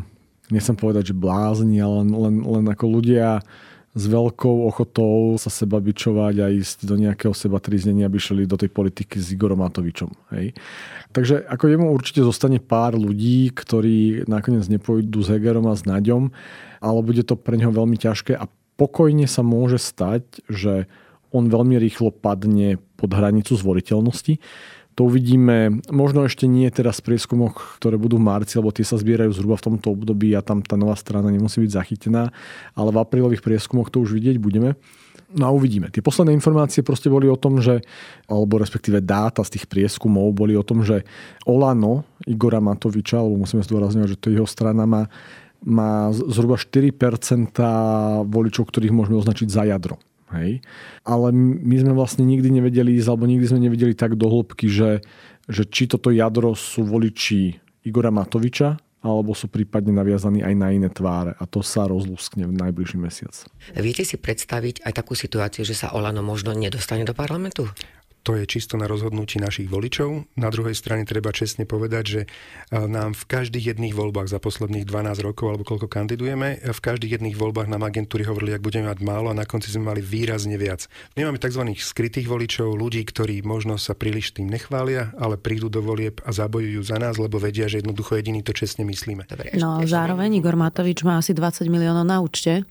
nechcem 0.55 0.77
povedať, 0.79 1.11
že 1.11 1.19
blázni, 1.19 1.83
ale 1.83 2.07
len, 2.07 2.11
len, 2.15 2.35
len 2.47 2.65
ako 2.71 2.87
ľudia 2.87 3.43
s 3.91 4.07
veľkou 4.07 4.71
ochotou 4.71 5.35
sa 5.35 5.51
seba 5.51 5.83
bičovať 5.83 6.35
a 6.39 6.47
ísť 6.47 6.87
do 6.87 6.95
nejakého 6.95 7.35
seba 7.35 7.59
tríznenia, 7.59 8.07
aby 8.07 8.23
šli 8.23 8.47
do 8.47 8.55
tej 8.55 8.71
politiky 8.71 9.19
s 9.19 9.35
Igorom 9.35 9.67
Matovičom. 9.67 10.15
Hej. 10.31 10.55
Takže 11.11 11.43
ako 11.51 11.65
jemu 11.67 11.87
určite 11.91 12.23
zostane 12.23 12.63
pár 12.63 12.95
ľudí, 12.95 13.51
ktorí 13.51 14.31
nakoniec 14.31 14.63
nepôjdu 14.71 15.27
s 15.27 15.35
Hegerom 15.35 15.67
a 15.67 15.75
s 15.75 15.83
Naďom, 15.83 16.31
ale 16.79 17.01
bude 17.03 17.27
to 17.27 17.35
pre 17.35 17.59
neho 17.59 17.75
veľmi 17.75 17.99
ťažké 17.99 18.39
a 18.39 18.47
pokojne 18.81 19.29
sa 19.29 19.45
môže 19.45 19.77
stať, 19.77 20.41
že 20.49 20.89
on 21.37 21.53
veľmi 21.53 21.77
rýchlo 21.77 22.09
padne 22.09 22.81
pod 22.97 23.13
hranicu 23.13 23.53
zvoliteľnosti. 23.53 24.41
To 24.99 25.07
uvidíme 25.07 25.85
možno 25.93 26.27
ešte 26.27 26.51
nie 26.51 26.67
teraz 26.73 26.99
v 26.99 27.15
prieskumoch, 27.15 27.79
ktoré 27.79 28.01
budú 28.01 28.19
v 28.19 28.27
marci, 28.27 28.59
lebo 28.59 28.75
tie 28.75 28.83
sa 28.83 28.99
zbierajú 28.99 29.31
zhruba 29.37 29.61
v 29.61 29.73
tomto 29.73 29.95
období 29.95 30.35
a 30.35 30.43
tam 30.43 30.65
tá 30.65 30.75
nová 30.75 30.97
strana 30.99 31.31
nemusí 31.31 31.63
byť 31.63 31.71
zachytená, 31.71 32.35
ale 32.75 32.91
v 32.91 33.01
aprílových 33.01 33.45
prieskumoch 33.45 33.93
to 33.93 34.03
už 34.03 34.17
vidieť 34.17 34.41
budeme. 34.43 34.75
No 35.31 35.47
a 35.47 35.51
uvidíme. 35.55 35.95
Tie 35.95 36.03
posledné 36.03 36.35
informácie 36.35 36.83
proste 36.83 37.07
boli 37.07 37.31
o 37.31 37.39
tom, 37.39 37.63
že, 37.63 37.87
alebo 38.27 38.59
respektíve 38.59 38.99
dáta 38.99 39.47
z 39.47 39.57
tých 39.57 39.71
prieskumov 39.71 40.35
boli 40.35 40.59
o 40.59 40.67
tom, 40.67 40.83
že 40.83 41.07
Olano 41.47 42.03
Igora 42.27 42.59
Matoviča, 42.59 43.23
alebo 43.23 43.39
musíme 43.39 43.63
zdôrazňovať, 43.63 44.19
že 44.19 44.21
to 44.21 44.35
jeho 44.35 44.49
strana 44.51 44.91
má 44.91 45.07
má 45.64 46.09
zhruba 46.12 46.57
4% 46.57 47.52
voličov, 48.25 48.64
ktorých 48.69 48.95
môžeme 48.97 49.21
označiť 49.21 49.49
za 49.49 49.69
jadro. 49.69 50.00
Hej. 50.31 50.62
Ale 51.02 51.35
my 51.35 51.76
sme 51.83 51.93
vlastne 51.93 52.23
nikdy 52.23 52.62
nevedeli 52.62 52.95
alebo 53.02 53.26
nikdy 53.26 53.47
sme 53.50 53.61
nevedeli 53.67 53.99
tak 53.99 54.14
do 54.14 54.31
hĺbky, 54.31 54.71
že, 54.71 55.02
že 55.50 55.67
či 55.67 55.90
toto 55.90 56.14
jadro 56.14 56.55
sú 56.55 56.87
voliči 56.87 57.59
Igora 57.83 58.14
Matoviča, 58.14 58.79
alebo 59.00 59.33
sú 59.33 59.49
prípadne 59.49 59.97
naviazaní 59.97 60.45
aj 60.45 60.55
na 60.55 60.69
iné 60.76 60.93
tváre. 60.93 61.33
A 61.40 61.49
to 61.49 61.64
sa 61.64 61.88
rozlúskne 61.88 62.45
v 62.45 62.52
najbližší 62.52 63.00
mesiac. 63.00 63.33
Viete 63.73 64.05
si 64.05 64.21
predstaviť 64.21 64.85
aj 64.85 64.93
takú 64.93 65.17
situáciu, 65.17 65.64
že 65.64 65.73
sa 65.73 65.97
Olano 65.97 66.21
možno 66.21 66.52
nedostane 66.52 67.09
do 67.09 67.17
parlamentu? 67.17 67.64
To 68.23 68.37
je 68.37 68.45
čisto 68.45 68.77
na 68.77 68.85
rozhodnutí 68.85 69.41
našich 69.41 69.69
voličov. 69.69 70.29
Na 70.37 70.53
druhej 70.53 70.77
strane 70.77 71.09
treba 71.09 71.33
čestne 71.33 71.65
povedať, 71.65 72.05
že 72.05 72.21
e, 72.25 72.29
nám 72.77 73.17
v 73.17 73.25
každých 73.25 73.75
jedných 73.75 73.97
voľbách 73.97 74.29
za 74.29 74.37
posledných 74.37 74.85
12 74.85 75.25
rokov, 75.25 75.47
alebo 75.49 75.65
koľko 75.65 75.89
kandidujeme, 75.89 76.61
e, 76.61 76.73
v 76.73 76.81
každých 76.81 77.21
jedných 77.21 77.37
voľbách 77.41 77.73
nám 77.73 77.89
agentúry 77.89 78.29
hovorili, 78.29 78.57
ak 78.57 78.65
budeme 78.65 78.93
mať 78.93 79.00
málo 79.00 79.33
a 79.33 79.39
na 79.39 79.49
konci 79.49 79.73
sme 79.73 79.93
mali 79.93 80.05
výrazne 80.05 80.61
viac. 80.61 80.85
My 81.17 81.25
máme 81.29 81.41
tzv. 81.41 81.65
skrytých 81.81 82.29
voličov, 82.29 82.77
ľudí, 82.77 83.00
ktorí 83.09 83.41
možno 83.41 83.81
sa 83.81 83.97
príliš 83.97 84.37
tým 84.37 84.53
nechvália, 84.53 85.17
ale 85.17 85.41
prídu 85.41 85.73
do 85.73 85.81
volieb 85.81 86.21
a 86.23 86.31
zabojujú 86.31 86.81
za 86.85 87.00
nás, 87.00 87.17
lebo 87.17 87.41
vedia, 87.41 87.67
že 87.67 87.81
jednoducho 87.81 88.21
jediný 88.21 88.45
to 88.45 88.53
čestne 88.53 88.85
myslíme. 88.85 89.25
Dobre, 89.25 89.57
no 89.57 89.81
zároveň 89.89 90.39
Igor 90.39 90.61
Matovič 90.61 91.03
má 91.03 91.19
asi 91.19 91.33
20 91.33 91.67
miliónov 91.73 92.05
na 92.05 92.21
účte 92.21 92.69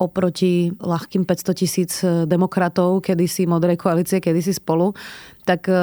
oproti 0.00 0.72
ľahkým 0.80 1.28
500 1.28 1.60
tisíc 1.60 2.00
e, 2.00 2.24
demokratov, 2.24 3.04
kedysi 3.04 3.44
modrej 3.44 3.76
koalície, 3.76 4.16
kedysi 4.16 4.56
spolu, 4.56 4.96
tak 5.44 5.68
e, 5.68 5.76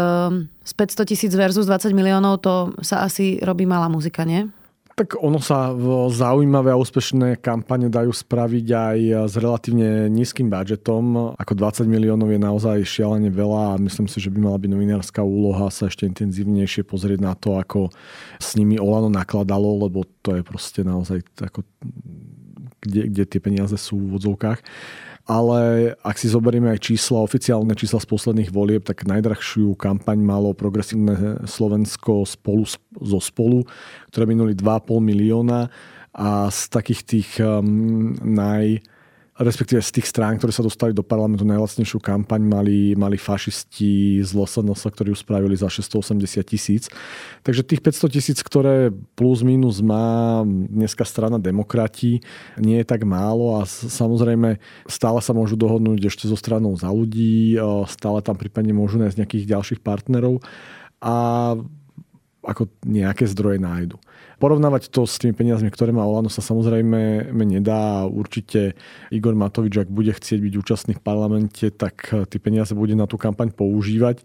z 0.66 0.72
500 0.74 1.06
tisíc 1.06 1.32
versus 1.38 1.70
20 1.70 1.94
miliónov 1.94 2.42
to 2.42 2.74
sa 2.82 3.06
asi 3.06 3.38
robí 3.46 3.70
malá 3.70 3.86
muzika, 3.86 4.26
nie? 4.26 4.50
Tak 4.98 5.14
ono 5.22 5.38
sa 5.38 5.78
v 5.78 6.10
zaujímavé 6.10 6.74
a 6.74 6.82
úspešné 6.82 7.38
kampane 7.38 7.86
dajú 7.86 8.10
spraviť 8.10 8.68
aj 8.74 9.00
s 9.30 9.34
relatívne 9.38 10.10
nízkym 10.10 10.50
budžetom. 10.50 11.38
Ako 11.38 11.54
20 11.54 11.86
miliónov 11.86 12.34
je 12.34 12.42
naozaj 12.42 12.82
šialene 12.82 13.30
veľa 13.30 13.78
a 13.78 13.82
myslím 13.86 14.10
si, 14.10 14.18
že 14.18 14.34
by 14.34 14.42
mala 14.42 14.58
byť 14.58 14.74
novinárska 14.74 15.22
úloha 15.22 15.70
sa 15.70 15.86
ešte 15.86 16.10
intenzívnejšie 16.10 16.82
pozrieť 16.82 17.22
na 17.22 17.38
to, 17.38 17.62
ako 17.62 17.94
s 18.42 18.58
nimi 18.58 18.82
Olano 18.82 19.14
nakladalo, 19.14 19.86
lebo 19.86 20.02
to 20.26 20.34
je 20.34 20.42
proste 20.42 20.82
naozaj 20.82 21.22
ako 21.46 21.62
kde, 22.82 23.10
kde 23.10 23.24
tie 23.26 23.42
peniaze 23.42 23.78
sú 23.78 23.98
v 23.98 24.16
odzovkách. 24.22 24.62
Ale 25.28 25.92
ak 26.08 26.16
si 26.16 26.32
zoberieme 26.32 26.72
aj 26.72 26.88
čísla, 26.88 27.20
oficiálne 27.20 27.76
čísla 27.76 28.00
z 28.00 28.08
posledných 28.08 28.48
volieb, 28.56 28.88
tak 28.88 29.04
najdrahšiu 29.04 29.76
kampaň 29.76 30.24
malo 30.24 30.56
progresívne 30.56 31.44
Slovensko 31.44 32.24
spolu 32.24 32.64
zo 32.96 33.20
spolu, 33.20 33.68
ktoré 34.08 34.24
minuli 34.24 34.56
2,5 34.56 35.04
milióna 35.04 35.68
a 36.16 36.48
z 36.48 36.60
takých 36.72 37.02
tých 37.04 37.30
um, 37.44 38.16
naj, 38.24 38.80
respektíve 39.38 39.82
z 39.86 40.02
tých 40.02 40.10
strán, 40.10 40.42
ktoré 40.42 40.50
sa 40.50 40.66
dostali 40.66 40.98
do 40.98 41.06
parlamentu 41.06 41.46
najlacnejšiu 41.46 42.02
kampaň, 42.02 42.42
mali, 42.42 42.98
mali 42.98 43.22
fašisti 43.22 44.22
z 44.26 44.30
LSNS, 44.34 44.90
ktorí 44.90 45.14
ju 45.14 45.18
spravili 45.18 45.54
za 45.54 45.70
680 45.70 46.42
tisíc. 46.42 46.90
Takže 47.46 47.62
tých 47.62 47.82
500 47.86 48.18
tisíc, 48.18 48.38
ktoré 48.42 48.90
plus 49.14 49.46
minus 49.46 49.78
má 49.80 50.42
dneska 50.48 51.06
strana 51.06 51.38
demokrati, 51.38 52.26
nie 52.58 52.82
je 52.82 52.86
tak 52.90 53.06
málo 53.06 53.62
a 53.62 53.70
samozrejme 53.70 54.58
stále 54.90 55.20
sa 55.22 55.38
môžu 55.38 55.54
dohodnúť 55.54 56.10
ešte 56.10 56.26
so 56.26 56.36
stranou 56.36 56.74
za 56.74 56.90
ľudí, 56.90 57.62
stále 57.88 58.26
tam 58.26 58.36
prípadne 58.36 58.74
môžu 58.74 58.98
nájsť 58.98 59.18
nejakých 59.22 59.46
ďalších 59.54 59.82
partnerov 59.86 60.42
a 60.98 61.54
ako 62.48 62.72
nejaké 62.88 63.28
zdroje 63.28 63.60
nájdu. 63.60 64.00
Porovnávať 64.40 64.88
to 64.88 65.04
s 65.04 65.20
tými 65.20 65.36
peniazmi, 65.36 65.68
ktoré 65.68 65.92
má 65.92 66.08
Olano, 66.08 66.32
sa 66.32 66.40
samozrejme 66.40 67.28
nedá. 67.36 68.08
Určite 68.08 68.80
Igor 69.12 69.36
Matovič, 69.36 69.76
ak 69.84 69.92
bude 69.92 70.16
chcieť 70.16 70.40
byť 70.40 70.54
účastný 70.56 70.94
v 70.96 71.04
parlamente, 71.04 71.68
tak 71.76 72.08
tie 72.08 72.40
peniaze 72.40 72.72
bude 72.72 72.96
na 72.96 73.04
tú 73.04 73.20
kampaň 73.20 73.52
používať. 73.52 74.24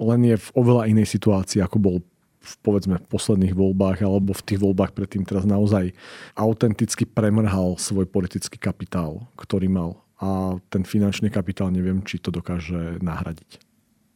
Len 0.00 0.20
je 0.24 0.36
v 0.40 0.48
oveľa 0.56 0.88
inej 0.88 1.12
situácii, 1.12 1.60
ako 1.60 1.76
bol 1.76 1.96
v, 2.40 2.52
povedzme 2.64 2.96
v 2.96 3.06
posledných 3.12 3.52
voľbách 3.52 4.00
alebo 4.00 4.32
v 4.32 4.46
tých 4.46 4.62
voľbách 4.62 4.96
predtým 4.96 5.28
teraz 5.28 5.44
naozaj 5.44 5.92
autenticky 6.38 7.04
premrhal 7.04 7.76
svoj 7.76 8.08
politický 8.08 8.56
kapitál, 8.56 9.28
ktorý 9.36 9.68
mal 9.68 10.00
a 10.18 10.58
ten 10.70 10.82
finančný 10.82 11.30
kapitál 11.30 11.70
neviem, 11.70 12.02
či 12.02 12.18
to 12.18 12.34
dokáže 12.34 12.98
nahradiť. 12.98 13.62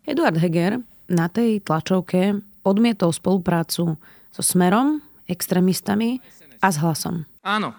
Eduard 0.03 0.35
Heger 0.35 0.83
na 1.07 1.31
tej 1.31 1.63
tlačovke 1.63 2.43
odmietol 2.63 3.11
spoluprácu 3.15 3.99
so 4.33 4.43
Smerom, 4.43 5.03
extrémistami 5.29 6.19
a 6.63 6.69
s 6.71 6.77
hlasom. 6.79 7.27
Áno, 7.43 7.75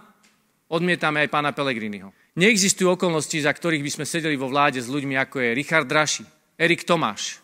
odmietame 0.72 1.24
aj 1.24 1.30
pána 1.32 1.52
Pelegriniho. 1.56 2.12
Neexistujú 2.34 2.98
okolnosti, 2.98 3.38
za 3.38 3.54
ktorých 3.54 3.86
by 3.86 3.92
sme 3.94 4.06
sedeli 4.10 4.34
vo 4.34 4.50
vláde 4.50 4.82
s 4.82 4.90
ľuďmi 4.90 5.14
ako 5.22 5.38
je 5.40 5.50
Richard 5.54 5.86
Draši, 5.86 6.26
Erik 6.58 6.82
Tomáš, 6.82 7.40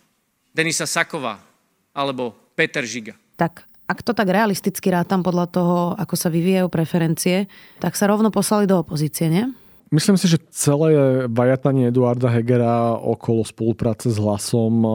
Denisa 0.50 0.90
Saková 0.90 1.38
alebo 1.94 2.34
Peter 2.58 2.82
Žiga. 2.82 3.14
Tak 3.38 3.70
ak 3.90 4.06
to 4.06 4.14
tak 4.14 4.30
realisticky 4.30 4.94
rátam 4.94 5.26
podľa 5.26 5.46
toho, 5.50 5.78
ako 5.98 6.14
sa 6.14 6.30
vyvíjajú 6.30 6.70
preferencie, 6.70 7.50
tak 7.82 7.98
sa 7.98 8.06
rovno 8.06 8.30
poslali 8.30 8.70
do 8.70 8.78
opozície, 8.78 9.30
nie? 9.30 9.50
Myslím 9.90 10.22
si, 10.22 10.30
že 10.30 10.38
celé 10.54 11.26
vajatanie 11.26 11.90
Eduarda 11.90 12.30
Hegera 12.30 12.94
okolo 12.94 13.42
spolupráce 13.42 14.14
s 14.14 14.22
hlasom 14.22 14.74
eh, 14.86 14.94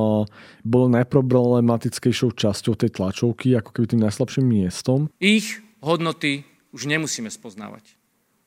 bolo 0.62 0.86
najproblematickejšou 0.94 2.30
časťou 2.38 2.78
tej 2.78 2.94
tlačovky, 2.94 3.58
ako 3.58 3.70
keby 3.74 3.86
tým 3.90 4.02
najslabším 4.06 4.44
miestom. 4.46 5.10
Ich 5.18 5.58
hodnoty 5.82 6.46
už 6.70 6.86
nemusíme 6.86 7.26
spoznávať. 7.26 7.98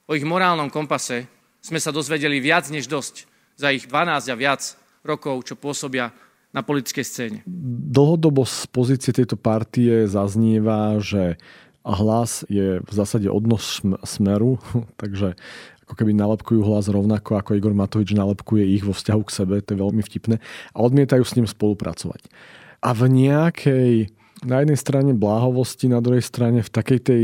O 0.08 0.16
ich 0.16 0.24
morálnom 0.24 0.72
kompase 0.72 1.28
sme 1.60 1.84
sa 1.84 1.92
dozvedeli 1.92 2.40
viac 2.40 2.72
než 2.72 2.88
dosť 2.88 3.28
za 3.60 3.76
ich 3.76 3.92
12 3.92 4.32
a 4.32 4.36
viac 4.40 4.64
rokov, 5.04 5.52
čo 5.52 5.60
pôsobia 5.60 6.16
na 6.56 6.64
politickej 6.64 7.06
scéne. 7.06 7.40
Dlhodobo 7.92 8.48
z 8.48 8.72
pozície 8.72 9.12
tejto 9.12 9.36
partie 9.36 10.08
zaznieva, 10.08 11.04
že 11.04 11.36
hlas 11.84 12.44
je 12.52 12.84
v 12.84 12.92
zásade 12.92 13.28
odnos 13.28 13.84
smeru, 14.04 14.60
takže 15.02 15.36
ako 15.88 15.96
keby 15.96 16.12
nalepkujú 16.12 16.68
hlas 16.68 16.92
rovnako 16.92 17.40
ako 17.40 17.56
Igor 17.56 17.72
Matovič 17.72 18.12
nalepkuje 18.12 18.68
ich 18.76 18.84
vo 18.84 18.92
vzťahu 18.92 19.22
k 19.24 19.32
sebe, 19.32 19.56
to 19.64 19.72
je 19.72 19.80
veľmi 19.80 20.04
vtipné, 20.04 20.44
a 20.76 20.78
odmietajú 20.84 21.24
s 21.24 21.40
ním 21.40 21.48
spolupracovať. 21.48 22.28
A 22.84 22.92
v 22.92 23.08
nejakej, 23.08 24.12
na 24.44 24.62
jednej 24.62 24.76
strane 24.76 25.16
bláhovosti, 25.16 25.88
na 25.88 26.04
druhej 26.04 26.22
strane 26.22 26.60
v 26.60 26.70
takej 26.70 27.00
tej 27.00 27.22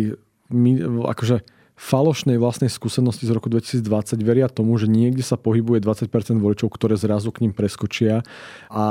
akože 1.04 1.44
falošnej 1.74 2.38
vlastnej 2.38 2.70
skúsenosti 2.72 3.26
z 3.28 3.36
roku 3.36 3.50
2020 3.52 3.84
veria 4.24 4.48
tomu, 4.48 4.78
že 4.80 4.88
niekde 4.88 5.26
sa 5.26 5.36
pohybuje 5.36 5.84
20% 5.84 6.08
voličov, 6.40 6.70
ktoré 6.72 6.96
zrazu 6.96 7.34
k 7.34 7.44
ním 7.44 7.52
preskočia 7.52 8.22
a 8.70 8.86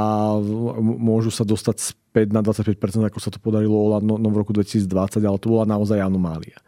môžu 0.83 1.31
sa 1.33 1.47
dostať 1.47 1.95
späť 1.95 2.35
na 2.35 2.45
25%, 2.45 2.77
ako 3.07 3.19
sa 3.23 3.31
to 3.31 3.39
podarilo 3.41 3.79
Olano 3.79 4.19
v 4.19 4.37
roku 4.37 4.53
2020, 4.53 5.23
ale 5.23 5.39
to 5.41 5.49
bola 5.49 5.65
naozaj 5.65 6.03
anomália. 6.03 6.59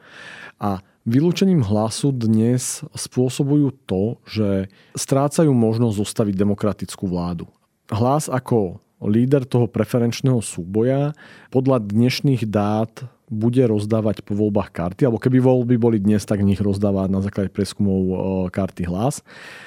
A 0.57 0.81
Vylúčením 1.05 1.61
hlasu 1.61 2.17
dnes 2.17 2.81
spôsobujú 2.97 3.77
to, 3.85 4.17
že 4.25 4.73
strácajú 4.97 5.53
možnosť 5.53 6.01
zostaviť 6.01 6.33
demokratickú 6.33 7.05
vládu. 7.05 7.45
Hlas 7.93 8.33
ako 8.33 8.81
líder 9.05 9.45
toho 9.45 9.69
preferenčného 9.69 10.41
súboja 10.41 11.13
podľa 11.53 11.85
dnešných 11.85 12.49
dát 12.49 13.05
bude 13.29 13.61
rozdávať 13.69 14.25
po 14.25 14.33
voľbách 14.33 14.73
karty, 14.73 15.05
alebo 15.05 15.21
keby 15.21 15.45
voľby 15.45 15.77
boli 15.77 16.01
dnes, 16.01 16.25
tak 16.25 16.41
nich 16.41 16.65
rozdáva 16.65 17.05
na 17.05 17.21
základe 17.21 17.53
preskumov 17.53 18.01
e, 18.01 18.17
karty 18.49 18.89
hlas. 18.89 19.21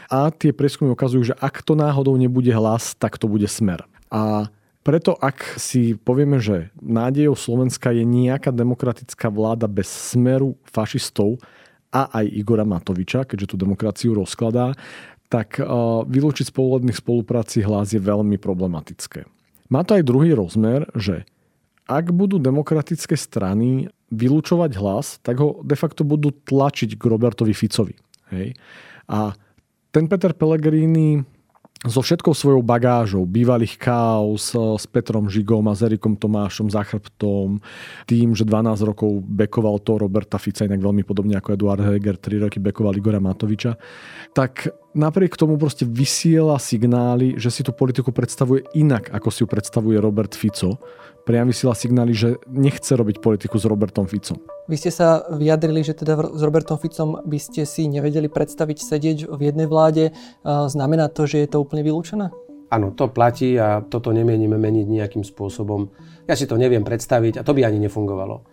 A 0.09 0.33
tie 0.33 0.49
preskumy 0.49 0.89
ukazujú, 0.97 1.33
že 1.33 1.35
ak 1.37 1.61
to 1.61 1.77
náhodou 1.77 2.17
nebude 2.17 2.49
hlas, 2.49 2.97
tak 2.97 3.21
to 3.21 3.29
bude 3.29 3.45
smer. 3.45 3.85
A 4.09 4.49
preto 4.87 5.19
ak 5.19 5.59
si 5.59 5.99
povieme, 5.99 6.39
že 6.39 6.71
nádejou 6.79 7.35
Slovenska 7.35 7.91
je 7.91 8.07
nejaká 8.07 8.55
demokratická 8.55 9.27
vláda 9.27 9.67
bez 9.67 9.91
smeru 9.91 10.55
fašistov 10.63 11.43
a 11.91 12.07
aj 12.23 12.31
Igora 12.31 12.63
Matoviča, 12.63 13.27
keďže 13.27 13.51
tú 13.51 13.55
demokraciu 13.59 14.15
rozkladá, 14.15 14.71
tak 15.27 15.59
uh, 15.59 16.07
vylúčiť 16.07 16.47
z 16.47 16.55
povolebných 16.55 17.03
spolupráci 17.03 17.67
hlas 17.67 17.91
je 17.91 17.99
veľmi 17.99 18.39
problematické. 18.39 19.27
Má 19.67 19.83
to 19.83 19.99
aj 19.99 20.07
druhý 20.07 20.31
rozmer, 20.31 20.87
že 20.95 21.27
ak 21.83 22.15
budú 22.15 22.39
demokratické 22.39 23.19
strany 23.19 23.91
vylúčovať 24.07 24.71
hlas, 24.79 25.19
tak 25.19 25.43
ho 25.43 25.59
de 25.67 25.75
facto 25.75 26.07
budú 26.07 26.31
tlačiť 26.31 26.95
k 26.95 27.03
Robertovi 27.11 27.51
Ficovi. 27.51 27.99
Hej? 28.31 28.55
A 29.11 29.35
ten 29.91 30.07
Peter 30.07 30.31
Pellegrini 30.31 31.27
so 31.85 32.01
všetkou 32.01 32.33
svojou 32.33 32.65
bagážou 32.65 33.21
bývalých 33.29 33.77
chaos 33.77 34.49
s 34.57 34.85
Petrom 34.89 35.29
Žigom 35.29 35.69
a 35.69 35.77
s 35.77 35.85
Tomášom 35.85 36.73
za 36.73 36.81
chrbtom, 36.81 37.61
tým, 38.09 38.33
že 38.33 38.41
12 38.49 38.81
rokov 38.81 39.21
bekoval 39.21 39.77
to 39.85 40.01
Roberta 40.01 40.41
Fica, 40.41 40.65
inak 40.65 40.81
veľmi 40.81 41.05
podobne 41.05 41.37
ako 41.37 41.53
Eduard 41.53 41.85
Heger, 41.85 42.17
3 42.17 42.49
roky 42.49 42.57
bekoval 42.57 42.97
Igora 42.97 43.21
Matoviča, 43.21 43.77
tak 44.33 44.73
napriek 44.97 45.37
tomu 45.37 45.61
proste 45.61 45.85
vysiela 45.85 46.57
signály, 46.57 47.37
že 47.37 47.53
si 47.53 47.61
tú 47.61 47.71
politiku 47.71 48.09
predstavuje 48.09 48.65
inak, 48.73 49.13
ako 49.13 49.29
si 49.29 49.45
ju 49.45 49.47
predstavuje 49.47 50.01
Robert 50.01 50.33
Fico 50.33 50.81
priam 51.27 51.51
vysiela 51.51 51.75
signály, 51.75 52.15
že 52.15 52.39
nechce 52.47 52.95
robiť 52.95 53.19
politiku 53.19 53.59
s 53.59 53.67
Robertom 53.67 54.07
Ficom. 54.07 54.39
Vy 54.71 54.79
ste 54.79 54.95
sa 54.95 55.27
vyjadrili, 55.27 55.83
že 55.83 55.91
teda 55.91 56.15
s 56.31 56.39
Robertom 56.39 56.79
Ficom 56.79 57.19
by 57.19 57.35
ste 57.35 57.67
si 57.67 57.91
nevedeli 57.91 58.31
predstaviť 58.31 58.77
sedieť 58.79 59.17
v 59.27 59.41
jednej 59.43 59.67
vláde. 59.67 60.15
Znamená 60.47 61.11
to, 61.11 61.27
že 61.27 61.43
je 61.43 61.51
to 61.51 61.59
úplne 61.59 61.83
vylúčené? 61.83 62.31
Áno, 62.71 62.95
to 62.95 63.11
platí 63.11 63.59
a 63.59 63.83
toto 63.83 64.15
nemienime 64.15 64.55
meniť 64.55 64.87
nejakým 64.87 65.23
spôsobom. 65.27 65.91
Ja 66.27 66.35
si 66.39 66.47
to 66.47 66.55
neviem 66.55 66.87
predstaviť 66.87 67.43
a 67.43 67.45
to 67.47 67.51
by 67.51 67.67
ani 67.67 67.83
nefungovalo. 67.83 68.47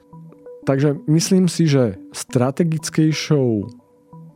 Takže 0.67 1.07
myslím 1.07 1.47
si, 1.47 1.71
že 1.71 1.99
strategickejšou 2.11 3.84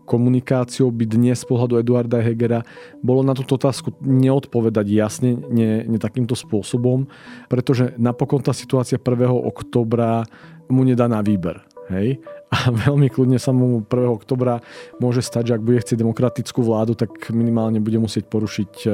komunikáciou 0.09 0.89
by 0.89 1.05
dnes 1.05 1.45
z 1.45 1.47
pohľadu 1.47 1.77
Eduarda 1.85 2.25
Hegera 2.25 2.65
bolo 3.05 3.21
na 3.21 3.37
túto 3.37 3.61
otázku 3.61 3.93
neodpovedať 4.01 4.89
jasne, 4.89 5.37
nie, 5.53 5.85
nie 5.85 6.01
takýmto 6.01 6.33
spôsobom, 6.33 7.05
pretože 7.53 7.93
napokon 8.01 8.41
tá 8.41 8.57
situácia 8.57 8.97
1. 8.97 9.29
oktobra 9.29 10.25
mu 10.73 10.89
nedá 10.89 11.05
na 11.05 11.21
výber. 11.21 11.61
Hej? 11.93 12.21
A 12.49 12.73
veľmi 12.89 13.13
kľudne 13.13 13.37
sa 13.37 13.53
mu 13.53 13.85
1. 13.85 13.89
oktobra 14.09 14.65
môže 14.97 15.21
stať, 15.21 15.53
že 15.53 15.55
ak 15.57 15.65
bude 15.65 15.81
chcieť 15.85 16.01
demokratickú 16.01 16.65
vládu, 16.65 16.97
tak 16.97 17.29
minimálne 17.33 17.81
bude 17.81 18.01
musieť 18.01 18.29
porušiť 18.29 18.73
e, 18.85 18.89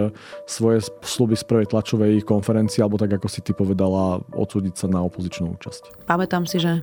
svoje 0.46 0.90
sluby 1.02 1.38
z 1.38 1.44
prvej 1.46 1.66
tlačovej 1.70 2.22
konferencie, 2.26 2.82
alebo 2.82 2.98
tak, 2.98 3.14
ako 3.14 3.30
si 3.30 3.42
ty 3.42 3.54
povedala, 3.54 4.22
odsúdiť 4.34 4.74
sa 4.74 4.86
na 4.90 5.02
opozičnú 5.06 5.54
účasť. 5.54 6.06
Pamätám 6.06 6.46
si, 6.50 6.58
že 6.58 6.82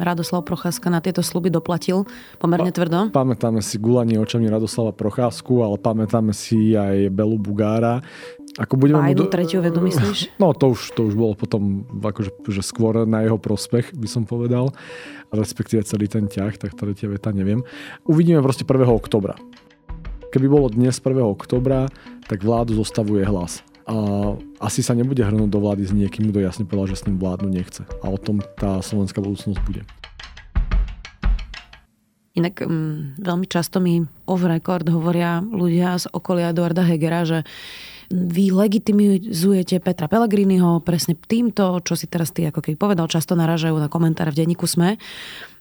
Radoslav 0.00 0.44
Procházka 0.44 0.92
na 0.92 1.00
tieto 1.00 1.24
sluby 1.24 1.48
doplatil 1.48 2.04
pomerne 2.36 2.68
pa- 2.68 2.76
tvrdo. 2.76 2.98
Pamätáme 3.10 3.64
si 3.64 3.80
gulanie 3.80 4.20
očami 4.20 4.48
Radoslava 4.48 4.92
Procházku, 4.92 5.64
ale 5.64 5.80
pamätáme 5.80 6.36
si 6.36 6.76
aj 6.76 7.08
Belu 7.08 7.40
Bugára. 7.40 8.04
Ako 8.54 8.78
budeme 8.78 9.02
a 9.02 9.10
jednu 9.10 9.26
do... 9.26 9.32
tretiu 9.32 9.58
vedu, 9.64 9.82
myslíš? 9.82 10.30
No 10.42 10.54
to 10.54 10.76
už, 10.76 10.94
to 10.94 11.10
už 11.10 11.14
bolo 11.18 11.34
potom 11.34 11.88
akože, 11.90 12.30
že 12.52 12.62
skôr 12.62 13.02
na 13.02 13.26
jeho 13.26 13.40
prospech, 13.40 13.96
by 13.96 14.06
som 14.06 14.22
povedal. 14.28 14.70
Respektíve 15.34 15.82
celý 15.82 16.06
ten 16.06 16.30
ťah, 16.30 16.54
tak 16.54 16.78
tretia 16.78 17.10
veta 17.10 17.34
neviem. 17.34 17.66
Uvidíme 18.06 18.38
proste 18.44 18.62
1. 18.62 18.86
oktobra. 18.86 19.34
Keby 20.30 20.46
bolo 20.46 20.70
dnes 20.70 21.02
1. 21.02 21.18
oktobra, 21.18 21.90
tak 22.30 22.46
vládu 22.46 22.78
zostavuje 22.78 23.26
hlas 23.26 23.64
a 23.84 23.96
asi 24.64 24.80
sa 24.80 24.96
nebude 24.96 25.20
hrnúť 25.20 25.52
do 25.52 25.60
vlády 25.60 25.84
s 25.84 25.92
niekým, 25.92 26.32
kto 26.32 26.40
jasne 26.40 26.64
povedal, 26.64 26.96
že 26.96 27.04
s 27.04 27.06
ním 27.08 27.20
vládnu 27.20 27.52
nechce. 27.52 27.84
A 28.00 28.08
o 28.08 28.16
tom 28.16 28.40
tá 28.56 28.80
slovenská 28.80 29.20
budúcnosť 29.20 29.60
bude. 29.64 29.84
Inak 32.34 32.66
um, 32.66 33.14
veľmi 33.20 33.46
často 33.46 33.78
mi 33.78 34.02
off 34.26 34.42
record 34.42 34.88
hovoria 34.90 35.38
ľudia 35.38 35.94
z 36.02 36.10
okolia 36.10 36.50
Eduarda 36.50 36.82
Hegera, 36.82 37.22
že 37.22 37.46
vy 38.10 38.50
legitimizujete 38.50 39.78
Petra 39.78 40.10
Pellegriniho 40.10 40.82
presne 40.82 41.14
týmto, 41.14 41.78
čo 41.86 41.94
si 41.94 42.10
teraz 42.10 42.34
ty 42.34 42.44
ako 42.50 42.60
keď 42.60 42.74
povedal, 42.74 43.06
často 43.06 43.38
naražajú 43.38 43.78
na 43.78 43.86
komentáre 43.86 44.34
v 44.34 44.44
denníku 44.44 44.66
SME. 44.66 44.98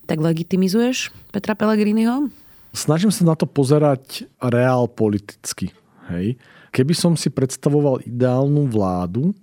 Tak 0.09 0.17
legitimizuješ 0.19 1.13
Petra 1.29 1.53
Pellegriniho? 1.53 2.33
Snažím 2.73 3.13
sa 3.13 3.21
na 3.21 3.37
to 3.37 3.45
pozerať 3.45 4.25
reál 4.41 4.89
politicky. 4.89 5.71
Hej. 6.09 6.41
Keby 6.73 6.93
som 6.97 7.13
si 7.13 7.29
predstavoval 7.29 8.01
ideálnu 8.01 8.65
vládu, 8.65 9.37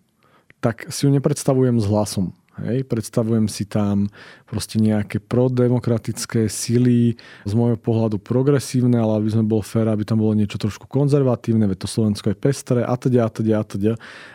tak 0.58 0.90
si 0.90 1.06
ju 1.06 1.10
nepredstavujem 1.14 1.78
s 1.78 1.86
hlasom. 1.86 2.34
Hej, 2.60 2.84
predstavujem 2.90 3.48
si 3.48 3.64
tam 3.64 4.10
proste 4.44 4.76
nejaké 4.76 5.16
prodemokratické 5.22 6.50
sily, 6.50 7.16
z 7.48 7.52
môjho 7.56 7.80
pohľadu 7.80 8.20
progresívne, 8.20 9.00
ale 9.00 9.22
aby 9.22 9.30
sme 9.32 9.48
bol 9.48 9.64
fér, 9.64 9.88
aby 9.88 10.04
tam 10.04 10.20
bolo 10.20 10.36
niečo 10.36 10.60
trošku 10.60 10.84
konzervatívne, 10.84 11.64
veď 11.64 11.86
to 11.86 11.88
Slovensko 11.88 12.34
je 12.34 12.36
pestré 12.36 12.80
a 12.84 12.92
teda, 12.98 13.24
a 13.24 13.30
teda, 13.32 13.54
a 13.56 13.64
teda. 13.64 13.92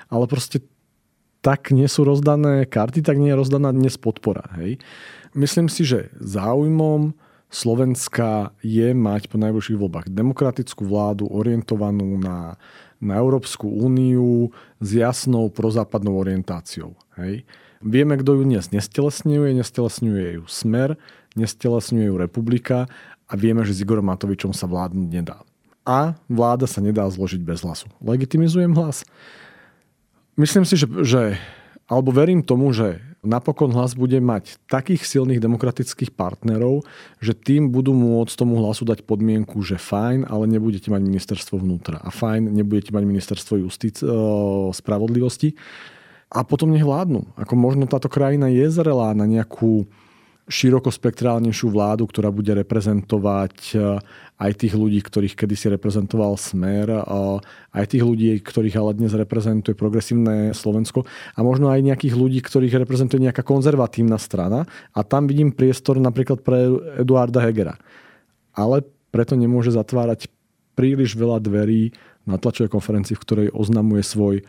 Ale 0.09 0.25
proste 0.25 0.65
tak 1.45 1.69
nie 1.69 1.85
sú 1.85 2.01
rozdané 2.01 2.65
karty, 2.65 3.05
tak 3.05 3.21
nie 3.21 3.29
je 3.29 3.37
rozdaná 3.37 3.69
dnes 3.69 3.93
podpora. 4.01 4.49
Hej. 4.57 4.81
Myslím 5.37 5.69
si, 5.69 5.85
že 5.85 6.09
záujmom 6.17 7.13
Slovenska 7.53 8.51
je 8.65 8.89
mať 8.97 9.29
po 9.29 9.37
najbližších 9.37 9.77
voľbách 9.77 10.09
demokratickú 10.09 10.89
vládu 10.89 11.29
orientovanú 11.29 12.17
na 12.17 12.57
na 13.03 13.19
Európsku 13.19 13.67
úniu 13.67 14.51
s 14.79 14.89
jasnou 14.95 15.51
prozápadnou 15.51 16.15
orientáciou. 16.19 16.95
Hej. 17.19 17.43
Vieme, 17.85 18.17
kto 18.17 18.39
ju 18.39 18.43
dnes 18.47 18.71
nestelesňuje, 18.73 19.55
nestelesňuje 19.61 20.41
ju 20.41 20.43
Smer, 20.49 20.97
nestelesňuje 21.37 22.07
ju 22.09 22.15
Republika 22.17 22.89
a 23.29 23.33
vieme, 23.37 23.61
že 23.67 23.75
s 23.77 23.83
Igorom 23.83 24.07
Matovičom 24.09 24.55
sa 24.55 24.65
vládnuť 24.65 25.07
nedá. 25.11 25.43
A 25.85 26.17
vláda 26.25 26.65
sa 26.65 26.81
nedá 26.81 27.05
zložiť 27.05 27.45
bez 27.45 27.61
hlasu. 27.61 27.85
Legitimizujem 28.01 28.73
hlas? 28.73 29.05
Myslím 30.33 30.65
si, 30.65 30.75
že, 30.75 30.89
že 31.05 31.37
alebo 31.85 32.09
verím 32.09 32.41
tomu, 32.41 32.73
že 32.73 33.01
napokon 33.25 33.73
hlas 33.73 33.97
bude 33.97 34.21
mať 34.21 34.61
takých 34.69 35.03
silných 35.03 35.41
demokratických 35.41 36.13
partnerov, 36.13 36.85
že 37.19 37.33
tým 37.33 37.73
budú 37.73 37.91
môcť 37.91 38.33
tomu 38.37 38.61
hlasu 38.61 38.85
dať 38.85 39.03
podmienku, 39.03 39.59
že 39.65 39.81
fajn, 39.81 40.29
ale 40.29 40.45
nebudete 40.45 40.93
mať 40.93 41.01
ministerstvo 41.01 41.59
vnútra 41.59 41.99
a 41.99 42.13
fajn, 42.13 42.53
nebudete 42.53 42.93
mať 42.93 43.03
ministerstvo 43.03 43.59
justíc, 43.65 43.99
e, 43.99 44.07
spravodlivosti 44.71 45.57
a 46.29 46.45
potom 46.45 46.71
nech 46.71 46.85
vládnu. 46.85 47.35
Ako 47.35 47.57
možno 47.57 47.89
táto 47.89 48.07
krajina 48.07 48.47
je 48.47 48.69
zrelá 48.69 49.11
na 49.17 49.25
nejakú 49.25 49.89
širokospektrálnejšiu 50.45 51.73
vládu, 51.73 52.05
ktorá 52.05 52.29
bude 52.29 52.53
reprezentovať 52.53 53.55
eh, 53.73 53.97
aj 54.35 54.51
tých 54.61 54.75
ľudí, 54.75 54.99
ktorých 54.99 55.33
kedysi 55.33 55.71
reprezentoval 55.71 56.35
Smer, 56.35 56.91
aj 57.71 57.85
tých 57.87 58.03
ľudí, 58.03 58.35
ktorých 58.43 58.75
ale 58.75 58.91
dnes 58.99 59.15
reprezentuje 59.15 59.71
progresívne 59.79 60.51
Slovensko 60.51 61.07
a 61.07 61.39
možno 61.39 61.71
aj 61.71 61.79
nejakých 61.79 62.19
ľudí, 62.19 62.43
ktorých 62.43 62.83
reprezentuje 62.83 63.23
nejaká 63.23 63.47
konzervatívna 63.47 64.19
strana 64.19 64.67
a 64.91 64.99
tam 65.07 65.31
vidím 65.31 65.55
priestor 65.55 66.03
napríklad 66.03 66.43
pre 66.43 66.67
Eduarda 66.99 67.47
Hegera. 67.47 67.79
Ale 68.51 68.83
preto 69.07 69.39
nemôže 69.39 69.71
zatvárať 69.71 70.27
príliš 70.75 71.15
veľa 71.15 71.39
dverí 71.39 71.95
na 72.27 72.35
tlačovej 72.35 72.75
konferencii, 72.75 73.15
v 73.15 73.23
ktorej 73.23 73.47
oznamuje 73.55 74.03
svoj 74.03 74.43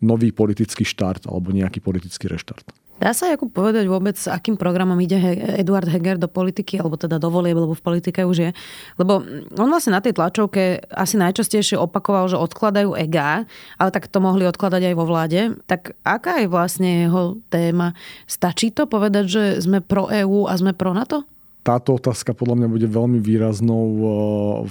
nový 0.00 0.32
politický 0.32 0.88
štart 0.88 1.28
alebo 1.28 1.52
nejaký 1.52 1.84
politický 1.84 2.32
reštart. 2.32 2.87
Dá 2.98 3.14
sa 3.14 3.30
ako 3.30 3.46
povedať 3.46 3.86
vôbec, 3.86 4.18
akým 4.18 4.58
programom 4.58 4.98
ide 4.98 5.14
Eduard 5.54 5.86
Heger 5.86 6.18
do 6.18 6.26
politiky, 6.26 6.82
alebo 6.82 6.98
teda 6.98 7.22
do 7.22 7.30
volie, 7.30 7.54
lebo 7.54 7.70
v 7.70 7.84
politike 7.86 8.26
už 8.26 8.36
je. 8.42 8.50
Lebo 8.98 9.22
on 9.54 9.68
vlastne 9.70 9.94
na 9.94 10.02
tej 10.02 10.18
tlačovke 10.18 10.82
asi 10.90 11.14
najčastejšie 11.14 11.78
opakoval, 11.78 12.26
že 12.26 12.42
odkladajú 12.42 12.98
EGA, 12.98 13.46
ale 13.78 13.90
tak 13.94 14.10
to 14.10 14.18
mohli 14.18 14.50
odkladať 14.50 14.82
aj 14.90 14.94
vo 14.98 15.06
vláde. 15.06 15.54
Tak 15.70 15.94
aká 16.02 16.42
je 16.42 16.50
vlastne 16.50 17.06
jeho 17.06 17.38
téma? 17.54 17.94
Stačí 18.26 18.74
to 18.74 18.90
povedať, 18.90 19.24
že 19.30 19.42
sme 19.62 19.78
pro 19.78 20.10
EÚ 20.10 20.50
a 20.50 20.58
sme 20.58 20.74
pro 20.74 20.90
NATO? 20.90 21.22
Táto 21.68 22.00
otázka 22.00 22.32
podľa 22.32 22.64
mňa 22.64 22.68
bude 22.72 22.88
veľmi 22.88 23.20
výraznou 23.20 23.84
eh, 23.84 24.04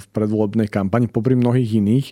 v 0.02 0.04
predvolebnej 0.10 0.66
kampani, 0.66 1.06
popri 1.06 1.38
mnohých 1.38 1.78
iných. 1.78 2.06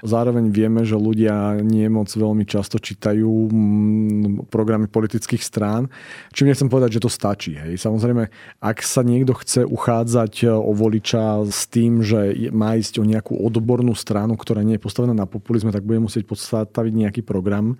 Zároveň 0.00 0.48
vieme, 0.48 0.80
že 0.88 0.96
ľudia 0.96 1.60
nie 1.60 1.84
moc 1.92 2.08
veľmi 2.08 2.48
často 2.48 2.80
čítajú 2.80 3.28
mm, 3.28 4.48
programy 4.48 4.88
politických 4.88 5.44
strán. 5.44 5.92
Čím 6.32 6.48
nechcem 6.48 6.72
povedať, 6.72 6.96
že 6.96 7.04
to 7.04 7.12
stačí. 7.12 7.52
Hej. 7.60 7.84
Samozrejme, 7.84 8.32
ak 8.64 8.80
sa 8.80 9.04
niekto 9.04 9.36
chce 9.36 9.68
uchádzať 9.68 10.48
eh, 10.48 10.56
o 10.56 10.72
voliča 10.72 11.44
s 11.44 11.68
tým, 11.68 12.00
že 12.00 12.48
má 12.48 12.80
ísť 12.80 12.96
o 12.96 13.04
nejakú 13.04 13.36
odbornú 13.36 13.92
stranu, 13.92 14.40
ktorá 14.40 14.64
nie 14.64 14.80
je 14.80 14.84
postavená 14.88 15.12
na 15.12 15.28
populizme, 15.28 15.68
tak 15.68 15.84
bude 15.84 16.00
musieť 16.00 16.24
postaviť 16.24 16.92
nejaký 16.96 17.20
program. 17.20 17.76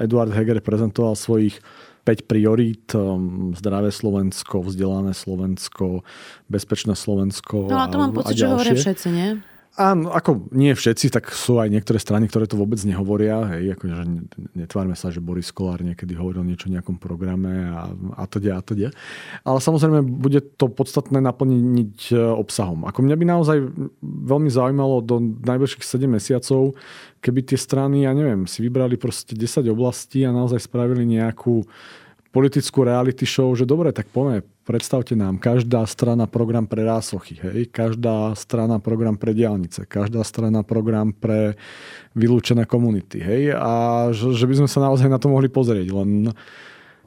Eduard 0.00 0.32
Heger 0.32 0.58
prezentoval 0.64 1.12
svojich 1.12 1.60
5 2.04 2.22
priorít, 2.22 2.94
um, 2.94 3.54
zdravé 3.54 3.92
Slovensko, 3.92 4.62
vzdelané 4.62 5.14
Slovensko, 5.14 6.02
bezpečné 6.50 6.94
Slovensko. 6.94 7.66
No 7.70 7.78
a 7.78 7.86
to 7.86 7.98
mám 7.98 8.12
pocit, 8.12 8.36
že 8.38 8.46
hovoria 8.46 8.74
všetci, 8.74 9.08
nie? 9.10 9.28
Áno, 9.72 10.12
ako 10.12 10.52
nie 10.52 10.76
všetci, 10.76 11.08
tak 11.08 11.32
sú 11.32 11.56
aj 11.56 11.72
niektoré 11.72 11.96
strany, 11.96 12.28
ktoré 12.28 12.44
to 12.44 12.60
vôbec 12.60 12.76
nehovoria. 12.84 13.56
Hej, 13.56 13.72
akože 13.80 14.04
netvárme 14.52 14.92
sa, 14.92 15.08
že 15.08 15.24
Boris 15.24 15.48
Kolár 15.48 15.80
niekedy 15.80 16.12
hovoril 16.12 16.44
niečo 16.44 16.68
o 16.68 16.74
nejakom 16.76 17.00
programe 17.00 17.72
a, 17.72 17.88
a 18.20 18.28
to 18.28 18.36
a 18.52 18.60
to. 18.60 18.76
Ale 19.48 19.58
samozrejme 19.64 20.04
bude 20.04 20.44
to 20.60 20.68
podstatné 20.68 21.24
naplniť 21.24 22.12
e, 22.12 22.20
obsahom. 22.20 22.84
Ako 22.84 23.00
mňa 23.00 23.16
by 23.16 23.24
naozaj 23.24 23.58
veľmi 24.04 24.52
zaujímalo 24.52 25.00
do 25.00 25.40
najbližších 25.40 25.88
7 25.88 26.04
mesiacov, 26.04 26.76
keby 27.24 27.40
tie 27.40 27.56
strany, 27.56 28.04
ja 28.04 28.12
neviem, 28.12 28.44
si 28.44 28.60
vybrali 28.60 29.00
proste 29.00 29.32
10 29.32 29.72
oblastí 29.72 30.20
a 30.28 30.36
naozaj 30.36 30.68
spravili 30.68 31.08
nejakú 31.16 31.64
politickú 32.28 32.84
reality 32.84 33.24
show, 33.24 33.48
že 33.56 33.64
dobre, 33.64 33.88
tak 33.88 34.12
poďme, 34.12 34.44
predstavte 34.62 35.18
nám, 35.18 35.42
každá 35.42 35.82
strana 35.86 36.30
program 36.30 36.70
pre 36.70 36.86
rásochy, 36.86 37.38
hej, 37.38 37.70
každá 37.70 38.34
strana 38.38 38.78
program 38.78 39.18
pre 39.18 39.34
diálnice, 39.34 39.86
každá 39.86 40.22
strana 40.22 40.62
program 40.62 41.10
pre 41.10 41.58
vylúčené 42.14 42.66
komunity, 42.66 43.18
hej, 43.18 43.42
a 43.58 44.08
že, 44.14 44.34
že 44.34 44.46
by 44.46 44.54
sme 44.62 44.68
sa 44.70 44.82
naozaj 44.86 45.10
na 45.10 45.18
to 45.18 45.26
mohli 45.30 45.50
pozrieť, 45.50 45.88
len 45.90 46.30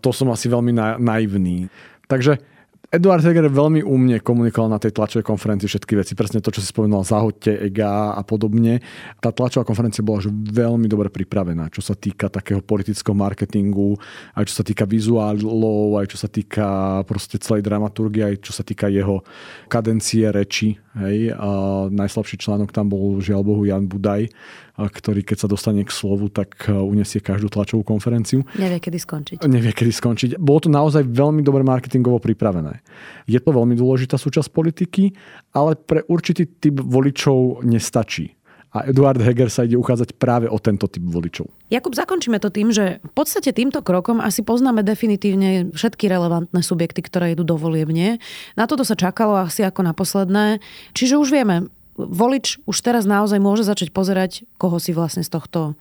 to 0.04 0.10
som 0.12 0.30
asi 0.30 0.52
veľmi 0.52 0.76
na, 0.76 1.00
naivný. 1.00 1.72
Takže 2.06 2.55
Eduard 2.96 3.20
Heger 3.28 3.52
veľmi 3.52 3.84
umne 3.84 4.24
komunikoval 4.24 4.72
na 4.72 4.80
tej 4.80 4.96
tlačovej 4.96 5.28
konferencii 5.28 5.68
všetky 5.68 6.00
veci, 6.00 6.16
presne 6.16 6.40
to, 6.40 6.48
čo 6.48 6.64
si 6.64 6.72
spomenul, 6.72 7.04
zahoďte, 7.04 7.68
EGA 7.68 8.16
a 8.16 8.22
podobne. 8.24 8.80
Tá 9.20 9.36
tlačová 9.36 9.68
konferencia 9.68 10.00
bola 10.00 10.24
že 10.24 10.32
veľmi 10.32 10.88
dobre 10.88 11.12
pripravená, 11.12 11.68
čo 11.76 11.84
sa 11.84 11.92
týka 11.92 12.32
takého 12.32 12.64
politického 12.64 13.12
marketingu, 13.12 14.00
aj 14.40 14.48
čo 14.48 14.56
sa 14.60 14.64
týka 14.64 14.88
vizuálov, 14.88 16.00
aj 16.00 16.08
čo 16.16 16.18
sa 16.24 16.32
týka 16.32 16.68
proste 17.04 17.36
celej 17.36 17.68
dramaturgie, 17.68 18.24
aj 18.24 18.36
čo 18.48 18.56
sa 18.56 18.64
týka 18.64 18.88
jeho 18.88 19.28
kadencie 19.68 20.32
reči. 20.32 20.80
Hej. 20.96 21.36
A 21.36 21.50
najslabší 21.92 22.40
článok 22.40 22.72
tam 22.72 22.88
bol 22.88 23.20
žiaľ 23.20 23.44
Bohu 23.44 23.68
Jan 23.68 23.84
Budaj, 23.92 24.32
ktorý 24.76 25.24
keď 25.24 25.46
sa 25.46 25.48
dostane 25.48 25.88
k 25.88 25.92
slovu, 25.92 26.28
tak 26.28 26.68
e, 26.68 26.76
unesie 26.76 27.24
každú 27.24 27.48
tlačovú 27.48 27.88
konferenciu. 27.88 28.44
Nevie, 28.60 28.84
kedy 28.84 28.98
skončiť. 29.00 29.38
Nevie, 29.48 29.72
kedy 29.72 29.92
skončiť. 29.96 30.30
Bolo 30.36 30.68
to 30.68 30.70
naozaj 30.70 31.08
veľmi 31.08 31.40
dobre 31.40 31.64
marketingovo 31.64 32.20
pripravené. 32.20 32.84
Je 33.24 33.40
to 33.40 33.56
veľmi 33.56 33.80
dôležitá 33.80 34.20
súčasť 34.20 34.52
politiky, 34.52 35.16
ale 35.56 35.80
pre 35.80 36.04
určitý 36.12 36.44
typ 36.60 36.84
voličov 36.84 37.64
nestačí. 37.64 38.36
A 38.76 38.92
Eduard 38.92 39.24
Heger 39.24 39.48
sa 39.48 39.64
ide 39.64 39.80
uchádzať 39.80 40.20
práve 40.20 40.52
o 40.52 40.60
tento 40.60 40.92
typ 40.92 41.00
voličov. 41.08 41.48
Jakub, 41.72 41.96
zakončíme 41.96 42.44
to 42.44 42.52
tým, 42.52 42.76
že 42.76 43.00
v 43.00 43.14
podstate 43.16 43.56
týmto 43.56 43.80
krokom 43.80 44.20
asi 44.20 44.44
poznáme 44.44 44.84
definitívne 44.84 45.72
všetky 45.72 46.12
relevantné 46.12 46.60
subjekty, 46.60 47.00
ktoré 47.00 47.32
idú 47.32 47.48
do 47.48 47.56
voliebne. 47.56 48.20
Na 48.60 48.68
toto 48.68 48.84
sa 48.84 49.00
čakalo 49.00 49.40
asi 49.40 49.64
ako 49.64 49.80
na 49.80 49.96
posledné. 49.96 50.60
Čiže 50.92 51.16
už 51.16 51.32
vieme, 51.32 51.72
volič 51.96 52.60
už 52.68 52.78
teraz 52.84 53.08
naozaj 53.08 53.40
môže 53.40 53.64
začať 53.64 53.92
pozerať, 53.92 54.44
koho 54.60 54.78
si 54.78 54.92
vlastne 54.92 55.24
z 55.24 55.32
tohto 55.32 55.80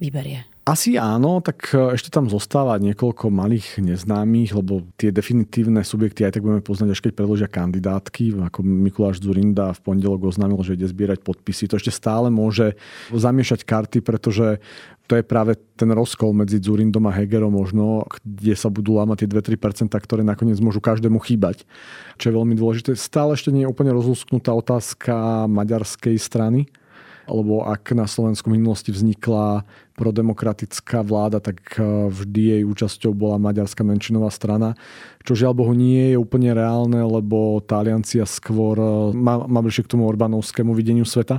vyberie. 0.00 0.48
Asi 0.64 0.94
áno, 0.94 1.42
tak 1.42 1.72
e, 1.74 1.96
ešte 1.98 2.14
tam 2.14 2.30
zostáva 2.30 2.78
niekoľko 2.78 3.26
malých 3.32 3.82
neznámych, 3.82 4.54
lebo 4.54 4.86
tie 4.94 5.10
definitívne 5.10 5.82
subjekty 5.82 6.22
aj 6.22 6.38
tak 6.38 6.44
budeme 6.46 6.62
poznať, 6.62 6.88
až 6.94 7.00
keď 7.00 7.12
predložia 7.16 7.48
kandidátky. 7.50 8.38
Ako 8.38 8.62
Mikuláš 8.62 9.18
Zurinda 9.18 9.74
v 9.74 9.80
pondelok 9.82 10.30
oznámil, 10.30 10.60
že 10.62 10.78
ide 10.78 10.86
zbierať 10.86 11.26
podpisy. 11.26 11.66
To 11.72 11.80
ešte 11.80 11.90
stále 11.90 12.30
môže 12.30 12.78
zamiešať 13.10 13.66
karty, 13.66 13.98
pretože 14.04 14.62
to 15.10 15.18
je 15.18 15.26
práve 15.26 15.58
ten 15.74 15.90
rozkol 15.90 16.30
medzi 16.30 16.62
Zurindom 16.62 17.10
a 17.10 17.12
Hegerom 17.18 17.50
možno, 17.50 18.06
kde 18.22 18.54
sa 18.54 18.70
budú 18.70 18.94
lámať 18.94 19.26
tie 19.26 19.58
2-3%, 19.58 19.90
ktoré 19.90 20.22
nakoniec 20.22 20.62
môžu 20.62 20.78
každému 20.78 21.18
chýbať. 21.18 21.66
Čo 22.14 22.30
je 22.30 22.36
veľmi 22.38 22.54
dôležité. 22.54 22.94
Stále 22.94 23.34
ešte 23.34 23.50
nie 23.50 23.66
je 23.66 23.72
úplne 23.74 23.90
rozlusknutá 23.90 24.54
otázka 24.54 25.50
maďarskej 25.50 26.14
strany, 26.14 26.70
lebo 27.30 27.62
ak 27.62 27.94
na 27.94 28.10
Slovensku 28.10 28.50
v 28.50 28.58
minulosti 28.58 28.90
vznikla 28.90 29.62
prodemokratická 29.94 31.04
vláda, 31.06 31.38
tak 31.38 31.60
eh, 31.76 31.84
vždy 32.10 32.40
jej 32.58 32.62
účasťou 32.66 33.12
bola 33.14 33.38
maďarská 33.38 33.86
menšinová 33.86 34.32
strana, 34.34 34.74
čo 35.22 35.38
žiaľ 35.38 35.54
Bohu 35.54 35.72
nie 35.76 36.12
je 36.12 36.16
úplne 36.18 36.50
reálne, 36.56 36.98
lebo 36.98 37.62
tá 37.62 37.84
aliancia 37.84 38.24
skôr 38.24 38.76
eh, 38.80 38.90
má, 39.14 39.44
má 39.44 39.60
bližšie 39.62 39.86
k 39.86 39.92
tomu 39.96 40.08
Orbánovskému 40.08 40.74
videniu 40.74 41.04
sveta. 41.04 41.38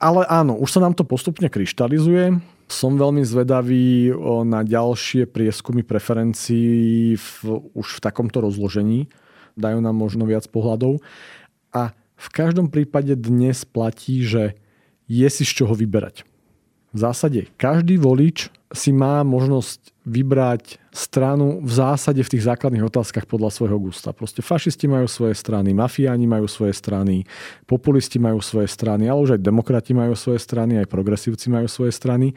Ale 0.00 0.24
áno, 0.26 0.56
už 0.56 0.68
sa 0.74 0.80
nám 0.80 0.96
to 0.96 1.04
postupne 1.04 1.46
kryštalizuje. 1.46 2.40
Som 2.70 2.96
veľmi 2.96 3.22
zvedavý 3.22 4.10
eh, 4.10 4.14
na 4.48 4.66
ďalšie 4.66 5.28
prieskumy 5.28 5.86
preferencií 5.86 7.14
v, 7.14 7.32
už 7.76 8.00
v 8.00 8.02
takomto 8.02 8.40
rozložení. 8.42 9.12
Dajú 9.60 9.78
nám 9.84 9.94
možno 9.94 10.24
viac 10.24 10.48
pohľadov. 10.48 11.04
A 11.70 11.94
v 12.20 12.28
každom 12.28 12.68
prípade 12.68 13.16
dnes 13.16 13.64
platí, 13.64 14.20
že 14.20 14.56
je 15.10 15.26
si 15.26 15.42
z 15.42 15.52
čoho 15.58 15.74
vyberať. 15.74 16.22
V 16.94 16.98
zásade 16.98 17.50
každý 17.58 17.98
volič 17.98 18.50
si 18.70 18.94
má 18.94 19.26
možnosť 19.26 19.90
vybrať 20.06 20.78
stranu 20.94 21.58
v 21.62 21.70
zásade 21.70 22.22
v 22.22 22.30
tých 22.34 22.46
základných 22.46 22.86
otázkach 22.86 23.26
podľa 23.26 23.50
svojho 23.50 23.78
gusta. 23.78 24.14
Proste 24.14 24.42
fašisti 24.42 24.86
majú 24.86 25.10
svoje 25.10 25.34
strany, 25.34 25.74
mafiáni 25.74 26.26
majú 26.26 26.46
svoje 26.46 26.74
strany, 26.74 27.26
populisti 27.66 28.22
majú 28.22 28.38
svoje 28.42 28.70
strany, 28.70 29.10
ale 29.10 29.22
už 29.22 29.30
aj 29.38 29.42
demokrati 29.42 29.94
majú 29.94 30.14
svoje 30.14 30.42
strany, 30.42 30.78
aj 30.82 30.90
progresívci 30.90 31.50
majú 31.50 31.66
svoje 31.66 31.94
strany. 31.94 32.34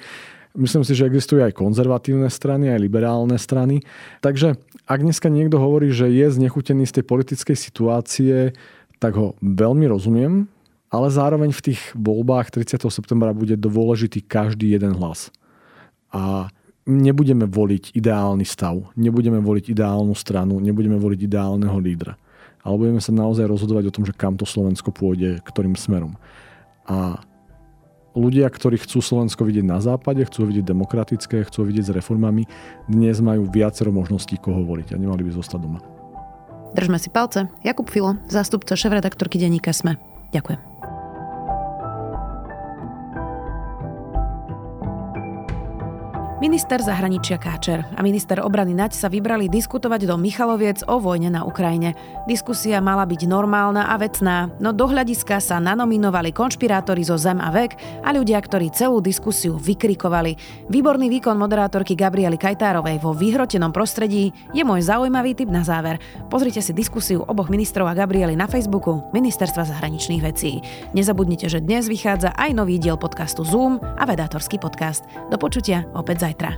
Myslím 0.54 0.86
si, 0.86 0.94
že 0.94 1.10
existujú 1.10 1.42
aj 1.42 1.58
konzervatívne 1.58 2.30
strany, 2.30 2.70
aj 2.70 2.78
liberálne 2.78 3.38
strany. 3.42 3.82
Takže 4.22 4.54
ak 4.86 5.00
dneska 5.02 5.34
niekto 5.34 5.58
hovorí, 5.58 5.90
že 5.90 6.14
je 6.14 6.30
znechutený 6.30 6.86
z 6.86 7.02
tej 7.02 7.06
politickej 7.10 7.58
situácie, 7.58 8.54
tak 9.02 9.18
ho 9.18 9.34
veľmi 9.42 9.90
rozumiem, 9.90 10.46
ale 10.94 11.10
zároveň 11.10 11.50
v 11.50 11.74
tých 11.74 11.82
voľbách 11.98 12.54
30. 12.54 12.86
septembra 12.94 13.34
bude 13.34 13.58
dôležitý 13.58 14.22
každý 14.22 14.78
jeden 14.78 14.94
hlas. 14.94 15.34
A 16.14 16.54
nebudeme 16.86 17.50
voliť 17.50 17.98
ideálny 17.98 18.46
stav, 18.46 18.94
nebudeme 18.94 19.42
voliť 19.42 19.74
ideálnu 19.74 20.14
stranu, 20.14 20.62
nebudeme 20.62 21.02
voliť 21.02 21.20
ideálneho 21.26 21.74
lídra. 21.82 22.14
Ale 22.62 22.78
budeme 22.78 23.02
sa 23.02 23.10
naozaj 23.10 23.50
rozhodovať 23.50 23.90
o 23.90 23.96
tom, 23.98 24.06
že 24.06 24.14
kam 24.14 24.38
to 24.38 24.46
Slovensko 24.46 24.94
pôjde, 24.94 25.42
ktorým 25.42 25.74
smerom. 25.74 26.14
A 26.86 27.18
ľudia, 28.14 28.46
ktorí 28.46 28.78
chcú 28.78 29.02
Slovensko 29.02 29.50
vidieť 29.50 29.66
na 29.66 29.82
západe, 29.82 30.22
chcú 30.30 30.46
vidieť 30.46 30.70
demokratické, 30.70 31.42
chcú 31.50 31.66
vidieť 31.66 31.90
s 31.90 31.96
reformami, 31.98 32.46
dnes 32.86 33.18
majú 33.18 33.50
viacero 33.50 33.90
možností, 33.90 34.38
koho 34.38 34.62
voliť 34.62 34.94
a 34.94 35.02
nemali 35.02 35.26
by 35.26 35.32
zostať 35.42 35.60
doma. 35.60 35.82
Držme 36.78 37.02
si 37.02 37.10
palce. 37.10 37.50
Jakub 37.66 37.90
Filo, 37.90 38.22
zástupca 38.30 38.78
šéf-redaktorky 38.78 39.42
denníka 39.42 39.74
Sme. 39.74 39.98
Ďakujem. 40.30 40.73
Minister 46.44 46.76
zahraničia 46.84 47.40
Káčer 47.40 47.88
a 47.96 48.04
minister 48.04 48.44
obrany 48.44 48.76
Naď 48.76 49.00
sa 49.00 49.08
vybrali 49.08 49.48
diskutovať 49.48 50.04
do 50.04 50.20
Michaloviec 50.20 50.84
o 50.92 51.00
vojne 51.00 51.32
na 51.32 51.48
Ukrajine. 51.48 51.96
Diskusia 52.28 52.84
mala 52.84 53.08
byť 53.08 53.32
normálna 53.32 53.88
a 53.88 53.96
vecná, 53.96 54.52
no 54.60 54.76
do 54.76 54.84
hľadiska 54.84 55.40
sa 55.40 55.64
nanominovali 55.64 56.36
konšpirátori 56.36 57.08
zo 57.08 57.16
Zem 57.16 57.40
a 57.40 57.48
Vek 57.48 58.04
a 58.04 58.12
ľudia, 58.12 58.44
ktorí 58.44 58.76
celú 58.76 59.00
diskusiu 59.00 59.56
vykrikovali. 59.56 60.36
Výborný 60.68 61.08
výkon 61.16 61.40
moderátorky 61.40 61.96
Gabriely 61.96 62.36
Kajtárovej 62.36 63.00
vo 63.00 63.16
vyhrotenom 63.16 63.72
prostredí 63.72 64.36
je 64.52 64.68
môj 64.68 64.84
zaujímavý 64.84 65.40
tip 65.40 65.48
na 65.48 65.64
záver. 65.64 65.96
Pozrite 66.28 66.60
si 66.60 66.76
diskusiu 66.76 67.24
oboch 67.24 67.48
ministrov 67.48 67.88
a 67.88 67.96
Gabriely 67.96 68.36
na 68.36 68.52
Facebooku 68.52 69.00
Ministerstva 69.16 69.64
zahraničných 69.64 70.20
vecí. 70.20 70.60
Nezabudnite, 70.92 71.48
že 71.48 71.64
dnes 71.64 71.88
vychádza 71.88 72.36
aj 72.36 72.52
nový 72.52 72.84
diel 72.84 73.00
podcastu 73.00 73.48
Zoom 73.48 73.80
a 73.80 74.04
vedátorský 74.04 74.60
podcast. 74.60 75.08
Do 75.32 75.40
počutia 75.40 75.88
opäť 75.96 76.20
zajtra 76.20 76.33
zajtra. 76.34 76.58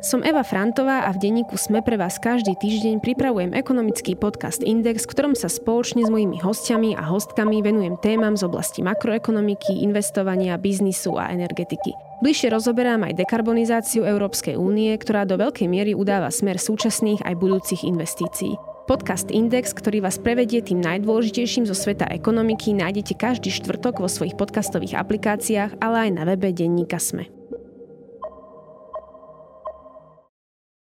Som 0.00 0.24
Eva 0.24 0.40
Frantová 0.40 1.04
a 1.04 1.12
v 1.12 1.28
denníku 1.28 1.60
Sme 1.60 1.84
pre 1.84 2.00
vás 2.00 2.16
každý 2.16 2.56
týždeň 2.56 3.04
pripravujem 3.04 3.52
ekonomický 3.52 4.16
podcast 4.16 4.64
Index, 4.64 5.04
v 5.04 5.12
ktorom 5.12 5.34
sa 5.36 5.52
spoločne 5.52 6.02
s 6.02 6.10
mojimi 6.10 6.40
hostiami 6.40 6.96
a 6.96 7.04
hostkami 7.04 7.60
venujem 7.60 8.00
témam 8.00 8.32
z 8.32 8.48
oblasti 8.48 8.80
makroekonomiky, 8.80 9.84
investovania, 9.84 10.56
biznisu 10.56 11.20
a 11.20 11.28
energetiky. 11.30 11.92
Bližšie 12.24 12.48
rozoberám 12.48 13.12
aj 13.12 13.22
dekarbonizáciu 13.22 14.08
Európskej 14.08 14.56
únie, 14.56 14.96
ktorá 14.96 15.28
do 15.28 15.36
veľkej 15.36 15.68
miery 15.68 15.92
udáva 15.92 16.32
smer 16.32 16.56
súčasných 16.56 17.20
aj 17.20 17.34
budúcich 17.36 17.84
investícií. 17.84 18.69
Podcast 18.90 19.30
Index, 19.30 19.70
ktorý 19.70 20.02
vás 20.02 20.18
prevedie 20.18 20.66
tým 20.66 20.82
najdôležitejším 20.82 21.62
zo 21.62 21.78
sveta 21.78 22.10
ekonomiky, 22.10 22.74
nájdete 22.74 23.14
každý 23.14 23.54
štvrtok 23.54 24.02
vo 24.02 24.10
svojich 24.10 24.34
podcastových 24.34 24.98
aplikáciách, 24.98 25.78
ale 25.78 26.10
aj 26.10 26.18
na 26.18 26.26
webe 26.26 26.50
denníka 26.50 26.98
Sme. 26.98 27.30